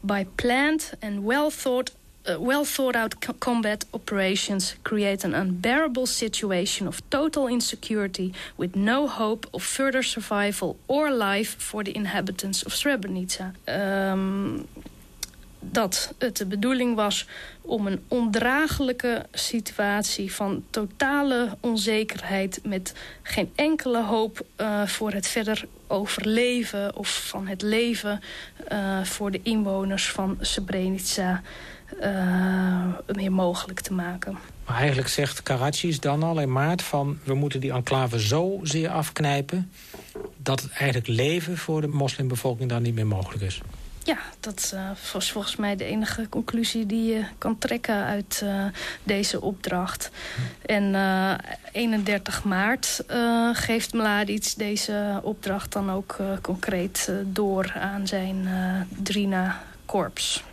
by 0.06 0.24
planned 0.36 0.92
and 1.00 1.24
well 1.24 1.50
thought 1.50 1.90
uh, 2.28 2.40
well 2.40 2.64
thought 2.64 2.96
out 2.96 3.18
co 3.18 3.32
combat 3.38 3.86
operations 3.92 4.76
create 4.82 5.24
an 5.24 5.34
unbearable 5.34 6.06
situation 6.06 6.86
of 6.86 7.00
total 7.08 7.48
insecurity 7.48 8.32
with 8.56 8.74
no 8.74 9.06
hope 9.06 9.46
of 9.52 9.62
further 9.62 10.02
survival 10.02 10.76
or 10.86 11.10
life 11.10 11.56
for 11.58 11.84
the 11.84 11.92
inhabitants 11.92 12.64
of 12.64 12.72
Srebrenica. 12.72 13.52
Um, 13.64 14.66
dat 15.70 16.14
het 16.18 16.36
de 16.36 16.46
bedoeling 16.46 16.96
was 16.96 17.26
om 17.60 17.86
een 17.86 18.02
ondraaglijke 18.08 19.26
situatie 19.32 20.34
van 20.34 20.64
totale 20.70 21.56
onzekerheid... 21.60 22.60
met 22.62 22.92
geen 23.22 23.52
enkele 23.54 24.02
hoop 24.02 24.46
uh, 24.60 24.86
voor 24.86 25.12
het 25.12 25.26
verder 25.26 25.66
overleven 25.86 26.96
of 26.96 27.28
van 27.28 27.46
het 27.46 27.62
leven... 27.62 28.20
Uh, 28.72 29.04
voor 29.04 29.30
de 29.30 29.40
inwoners 29.42 30.10
van 30.10 30.36
Srebrenica 30.40 31.42
uh, 32.02 32.84
meer 33.06 33.32
mogelijk 33.32 33.80
te 33.80 33.92
maken. 33.92 34.38
Maar 34.66 34.76
eigenlijk 34.76 35.08
zegt 35.08 35.42
Karadzic 35.42 36.02
dan 36.02 36.22
al 36.22 36.40
in 36.40 36.52
maart 36.52 36.82
van... 36.82 37.18
we 37.24 37.34
moeten 37.34 37.60
die 37.60 37.72
enclave 37.72 38.20
zo 38.20 38.60
zeer 38.62 38.88
afknijpen... 38.88 39.70
dat 40.36 40.60
het 40.60 40.70
eigenlijk 40.70 41.06
leven 41.06 41.56
voor 41.58 41.80
de 41.80 41.86
moslimbevolking 41.86 42.68
dan 42.68 42.82
niet 42.82 42.94
meer 42.94 43.06
mogelijk 43.06 43.42
is. 43.42 43.60
Ja, 44.06 44.18
dat 44.40 44.70
uh, 44.74 44.90
was 45.12 45.32
volgens 45.32 45.56
mij 45.56 45.76
de 45.76 45.84
enige 45.84 46.28
conclusie 46.28 46.86
die 46.86 47.12
je 47.14 47.24
kan 47.38 47.58
trekken 47.58 48.04
uit 48.04 48.40
uh, 48.44 48.64
deze 49.02 49.40
opdracht. 49.40 50.10
En 50.66 50.94
uh, 50.94 51.34
31 51.72 52.44
maart 52.44 53.04
geeft 53.52 53.92
Mladic 53.92 54.54
deze 54.56 55.20
opdracht 55.22 55.72
dan 55.72 55.90
ook 55.90 56.16
concreet 56.40 57.12
door 57.24 57.72
aan 57.74 58.06
zijn 58.06 58.48
Drina-korps. 58.88 60.44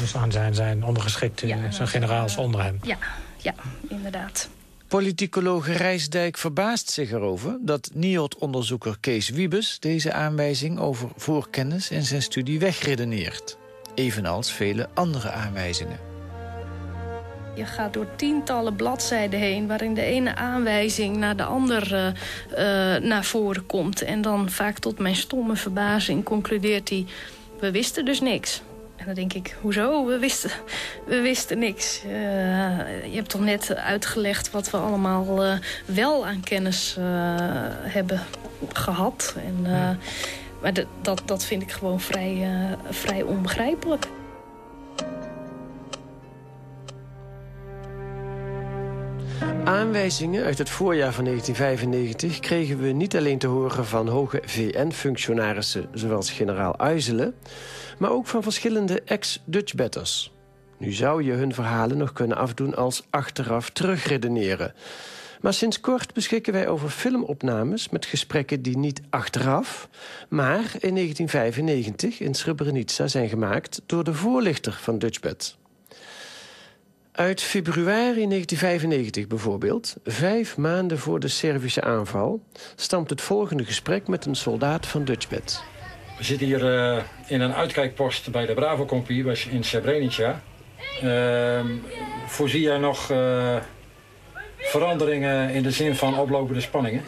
Dus 0.00 0.16
aan 0.16 0.32
zijn, 0.32 0.54
zijn 0.54 0.84
ondergeschikte, 0.84 1.46
ja, 1.46 1.70
zijn 1.70 1.88
generaals 1.88 2.36
onder 2.36 2.62
hem. 2.62 2.78
Ja, 2.82 2.98
ja 3.36 3.54
inderdaad. 3.88 4.48
Politicologe 4.88 5.72
Rijsdijk 5.72 6.38
verbaast 6.38 6.90
zich 6.90 7.10
erover 7.10 7.58
dat 7.60 7.90
NIOD-onderzoeker 7.94 8.96
Kees 9.00 9.28
Wiebes 9.28 9.78
deze 9.80 10.12
aanwijzing 10.12 10.78
over 10.78 11.08
voorkennis 11.16 11.90
in 11.90 12.02
zijn 12.02 12.22
studie 12.22 12.58
wegredeneert. 12.58 13.58
Evenals 13.94 14.52
vele 14.52 14.88
andere 14.94 15.30
aanwijzingen. 15.30 15.98
Je 17.54 17.64
gaat 17.64 17.92
door 17.92 18.06
tientallen 18.16 18.76
bladzijden 18.76 19.40
heen... 19.40 19.66
waarin 19.66 19.94
de 19.94 20.02
ene 20.02 20.34
aanwijzing 20.34 21.16
naar 21.16 21.36
de 21.36 21.44
andere 21.44 22.14
uh, 22.50 22.56
naar 23.08 23.24
voren 23.24 23.66
komt. 23.66 24.02
En 24.02 24.22
dan 24.22 24.50
vaak 24.50 24.78
tot 24.78 24.98
mijn 24.98 25.16
stomme 25.16 25.56
verbazing 25.56 26.24
concludeert 26.24 26.88
hij... 26.88 27.06
we 27.60 27.70
wisten 27.70 28.04
dus 28.04 28.20
niks. 28.20 28.62
En 28.98 29.06
dan 29.06 29.14
denk 29.14 29.32
ik, 29.32 29.56
hoezo? 29.60 30.06
We 30.06 30.18
wisten, 30.18 30.50
we 31.06 31.20
wisten 31.20 31.58
niks. 31.58 32.02
Uh, 32.04 32.10
je 33.04 33.14
hebt 33.14 33.28
toch 33.28 33.40
net 33.40 33.74
uitgelegd 33.74 34.50
wat 34.50 34.70
we 34.70 34.76
allemaal 34.76 35.44
uh, 35.44 35.54
wel 35.84 36.26
aan 36.26 36.40
kennis 36.40 36.96
uh, 36.98 37.04
hebben 37.82 38.20
gehad. 38.72 39.34
En, 39.46 39.70
ja. 39.70 39.96
Maar 40.62 40.72
dat, 41.02 41.22
dat 41.24 41.44
vind 41.44 41.62
ik 41.62 41.72
gewoon 41.72 42.00
vrij, 42.00 42.48
vrij 42.90 43.22
onbegrijpelijk. 43.22 44.08
Aanwijzingen 49.68 50.44
uit 50.44 50.58
het 50.58 50.70
voorjaar 50.70 51.12
van 51.12 51.24
1995 51.24 52.40
kregen 52.40 52.78
we 52.78 52.88
niet 52.88 53.16
alleen 53.16 53.38
te 53.38 53.46
horen 53.46 53.86
van 53.86 54.08
hoge 54.08 54.42
VN-functionarissen 54.44 55.88
zoals 55.92 56.30
generaal 56.30 56.78
Uizelen, 56.78 57.34
maar 57.98 58.10
ook 58.10 58.26
van 58.26 58.42
verschillende 58.42 59.02
ex-Dutchbatters. 59.02 60.32
Nu 60.78 60.92
zou 60.92 61.22
je 61.22 61.32
hun 61.32 61.54
verhalen 61.54 61.96
nog 61.98 62.12
kunnen 62.12 62.36
afdoen 62.36 62.74
als 62.74 63.06
achteraf 63.10 63.70
terugredeneren. 63.70 64.74
Maar 65.40 65.54
sinds 65.54 65.80
kort 65.80 66.14
beschikken 66.14 66.52
wij 66.52 66.68
over 66.68 66.88
filmopnames 66.88 67.88
met 67.88 68.06
gesprekken 68.06 68.62
die 68.62 68.78
niet 68.78 69.00
achteraf, 69.10 69.88
maar 70.28 70.74
in 70.80 70.94
1995 70.94 72.20
in 72.20 72.34
Srebrenica 72.34 73.06
zijn 73.06 73.28
gemaakt 73.28 73.82
door 73.86 74.04
de 74.04 74.14
voorlichter 74.14 74.72
van 74.72 74.98
Dutchbat. 74.98 75.56
Uit 77.18 77.42
februari 77.42 78.26
1995 78.28 79.26
bijvoorbeeld, 79.26 79.96
vijf 80.04 80.56
maanden 80.56 80.98
voor 80.98 81.20
de 81.20 81.28
Servische 81.28 81.82
aanval... 81.82 82.42
stamt 82.76 83.10
het 83.10 83.20
volgende 83.20 83.64
gesprek 83.64 84.08
met 84.08 84.26
een 84.26 84.34
soldaat 84.34 84.86
van 84.86 85.04
Dutchbed. 85.04 85.62
We 86.18 86.24
zitten 86.24 86.46
hier 86.46 86.62
uh, 86.62 87.02
in 87.26 87.40
een 87.40 87.54
uitkijkpost 87.54 88.30
bij 88.30 88.46
de 88.46 88.54
Bravo-compie 88.54 89.24
in 89.50 89.64
Srebrenica. 89.64 90.42
Uh, 91.04 91.60
voorzie 92.26 92.60
jij 92.60 92.78
nog 92.78 93.10
uh, 93.10 93.56
veranderingen 94.56 95.50
in 95.50 95.62
de 95.62 95.70
zin 95.70 95.96
van 95.96 96.18
oplopende 96.18 96.60
spanningen? 96.60 97.04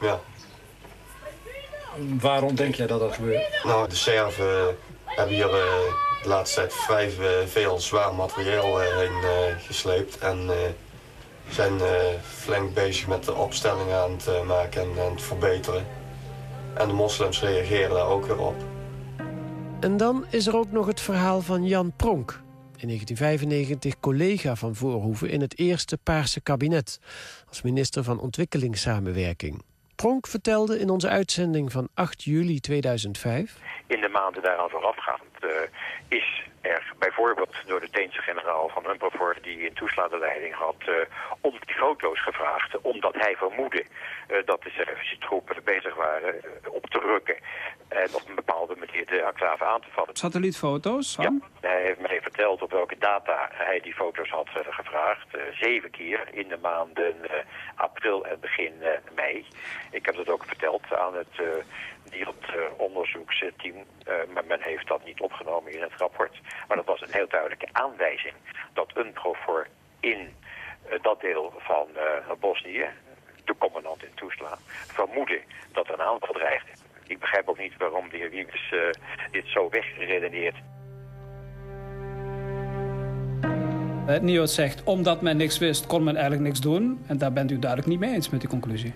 Ja. 0.00 0.20
Waarom 2.20 2.54
denk 2.54 2.74
jij 2.74 2.86
dat 2.86 3.00
dat 3.00 3.14
gebeurt? 3.14 3.60
Nou, 3.64 3.88
de 3.88 3.94
Serven 3.94 4.76
hebben 5.04 5.34
hier 5.34 5.48
de 6.24 6.30
laatste 6.30 6.60
tijd 6.60 6.74
vrij 6.74 7.10
veel 7.46 7.80
zwaar 7.80 8.14
materieel 8.14 8.78
heen 8.78 9.58
gesleept. 9.58 10.18
En 10.18 10.50
zijn 11.48 11.80
flink 12.22 12.74
bezig 12.74 13.06
met 13.06 13.24
de 13.24 13.34
opstellingen 13.34 13.96
aan 13.96 14.10
het 14.10 14.44
maken 14.44 14.82
en 14.82 14.88
aan 15.04 15.12
het 15.12 15.22
verbeteren. 15.22 15.86
En 16.74 16.88
de 16.88 16.94
moslims 16.94 17.40
reageren 17.40 17.90
daar 17.90 18.06
ook 18.06 18.26
weer 18.26 18.38
op. 18.38 18.54
En 19.80 19.96
dan 19.96 20.24
is 20.30 20.46
er 20.46 20.56
ook 20.56 20.70
nog 20.70 20.86
het 20.86 21.00
verhaal 21.00 21.40
van 21.40 21.66
Jan 21.66 21.92
Pronk. 21.96 22.42
In 22.76 22.86
1995 22.86 24.00
collega 24.00 24.54
van 24.54 24.74
Voorhoeven 24.74 25.30
in 25.30 25.40
het 25.40 25.58
eerste 25.58 25.98
Paarse 26.02 26.40
kabinet... 26.40 26.98
als 27.48 27.62
minister 27.62 28.04
van 28.04 28.20
Ontwikkelingssamenwerking. 28.20 29.62
Pronk 29.96 30.26
vertelde 30.26 30.78
in 30.78 30.90
onze 30.90 31.08
uitzending 31.08 31.72
van 31.72 31.88
8 31.94 32.22
juli 32.22 32.60
2005... 32.60 33.56
In 33.86 34.00
de 34.00 34.08
maanden 34.08 34.42
daaraan 34.42 34.70
voorafgaand 34.70 35.22
uh, 35.40 35.50
is 36.08 36.42
er 36.60 36.92
bijvoorbeeld 36.98 37.54
door 37.66 37.80
de 37.80 37.88
Deense 37.90 38.22
generaal 38.22 38.68
van 38.68 38.86
Humpervoort... 38.86 39.42
die 39.42 39.66
een 39.66 39.74
toeslagenleiding 39.74 40.54
had, 40.54 40.76
uh, 40.88 40.94
om 41.40 41.52
die 41.66 41.74
foto's 41.74 42.22
gevraagd... 42.22 42.80
omdat 42.80 43.14
hij 43.14 43.36
vermoedde 43.36 43.84
uh, 44.28 44.36
dat 44.44 44.62
de 44.62 44.70
Servische 44.70 45.18
troepen 45.18 45.56
bezig 45.64 45.94
waren 45.94 46.34
uh, 46.34 46.72
op 46.72 46.86
te 46.86 46.98
rukken... 46.98 47.36
en 47.88 48.08
op 48.14 48.22
een 48.28 48.34
bepaalde 48.34 48.76
manier 48.78 49.06
de 49.06 49.20
enclave 49.20 49.64
aan 49.64 49.80
te 49.80 49.90
vallen. 49.90 50.16
Satellietfoto's? 50.16 51.16
Ja, 51.20 51.32
hij 51.60 51.82
heeft 51.82 52.00
mij 52.00 52.20
verteld 52.22 52.62
op 52.62 52.70
welke 52.70 52.98
data 52.98 53.48
hij 53.52 53.80
die 53.80 53.94
foto's 53.94 54.30
had 54.30 54.48
gevraagd. 54.68 55.26
zeven 55.60 55.90
keer 55.90 56.28
in 56.32 56.48
de 56.48 56.58
maanden 56.62 57.14
april 57.74 58.26
en 58.26 58.40
begin 58.40 58.72
mei. 59.14 59.46
Ik 59.94 60.06
heb 60.06 60.14
dat 60.16 60.28
ook 60.28 60.44
verteld 60.44 60.92
aan 60.92 61.14
het 61.14 61.38
uh, 61.40 61.46
maar 64.32 64.44
men 64.44 64.62
heeft 64.62 64.88
dat 64.88 65.04
niet 65.04 65.20
opgenomen 65.20 65.72
in 65.72 65.82
het 65.82 65.92
rapport. 65.96 66.40
Maar 66.68 66.76
dat 66.76 66.86
was 66.86 67.00
een 67.00 67.12
heel 67.12 67.28
duidelijke 67.28 67.68
aanwijzing 67.72 68.34
dat 68.72 68.92
UNPROFOR 68.96 69.66
in 70.00 70.34
dat 71.02 71.20
deel 71.20 71.52
van 71.58 71.88
Bosnië, 72.40 72.84
de 73.44 73.54
commandant 73.58 74.02
in 74.02 74.14
toeslaan, 74.14 74.58
vermoeden 74.86 75.40
dat 75.72 75.88
er 75.88 75.94
een 75.94 76.00
aanval 76.00 76.32
dreigde. 76.32 76.70
Ik 77.06 77.18
begrijp 77.18 77.48
ook 77.48 77.58
niet 77.58 77.76
waarom 77.76 78.08
de 78.08 78.16
heer 78.16 78.30
Wiebes 78.30 78.74
dit 79.30 79.46
zo 79.46 79.68
weggeredeneerd. 79.68 80.56
Het 84.06 84.22
NIOD 84.22 84.50
zegt, 84.50 84.82
omdat 84.82 85.22
men 85.22 85.36
niks 85.36 85.58
wist, 85.58 85.86
kon 85.86 86.04
men 86.04 86.14
eigenlijk 86.14 86.44
niks 86.44 86.60
doen. 86.60 87.04
En 87.06 87.18
daar 87.18 87.32
bent 87.32 87.50
u 87.50 87.58
duidelijk 87.58 87.90
niet 87.90 88.00
mee 88.00 88.14
eens 88.14 88.30
met 88.30 88.40
die 88.40 88.48
conclusie. 88.48 88.94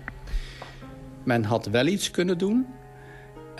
Men 1.23 1.43
had 1.43 1.65
wel 1.65 1.85
iets 1.85 2.11
kunnen 2.11 2.37
doen. 2.37 2.65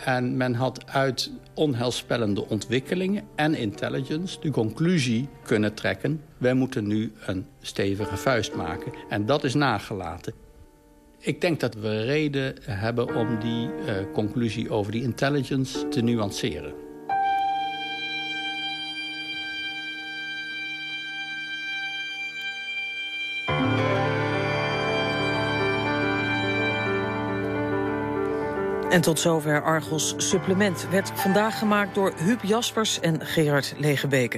En 0.05 0.37
men 0.37 0.53
had 0.53 0.91
uit 0.91 1.31
onheilspellende 1.53 2.47
ontwikkelingen 2.47 3.23
en 3.35 3.55
intelligence 3.55 4.39
de 4.39 4.51
conclusie 4.51 5.29
kunnen 5.43 5.73
trekken... 5.73 6.21
wij 6.37 6.53
moeten 6.53 6.87
nu 6.87 7.11
een 7.25 7.45
stevige 7.61 8.17
vuist 8.17 8.55
maken. 8.55 8.91
En 9.09 9.25
dat 9.25 9.43
is 9.43 9.53
nagelaten. 9.53 10.33
Ik 11.19 11.41
denk 11.41 11.59
dat 11.59 11.73
we 11.75 12.03
reden 12.03 12.55
hebben 12.61 13.15
om 13.15 13.39
die 13.39 13.67
uh, 13.67 13.93
conclusie 14.13 14.69
over 14.71 14.91
die 14.91 15.03
intelligence 15.03 15.87
te 15.87 16.01
nuanceren. 16.01 16.73
En 28.89 29.01
tot 29.01 29.19
zover 29.19 29.61
Argos 29.63 30.13
Supplement 30.17 30.87
werd 30.89 31.11
vandaag 31.15 31.59
gemaakt 31.59 31.95
door 31.95 32.13
Huub 32.15 32.43
Jaspers 32.43 32.99
en 32.99 33.25
Gerard 33.25 33.73
Legebeke. 33.77 34.37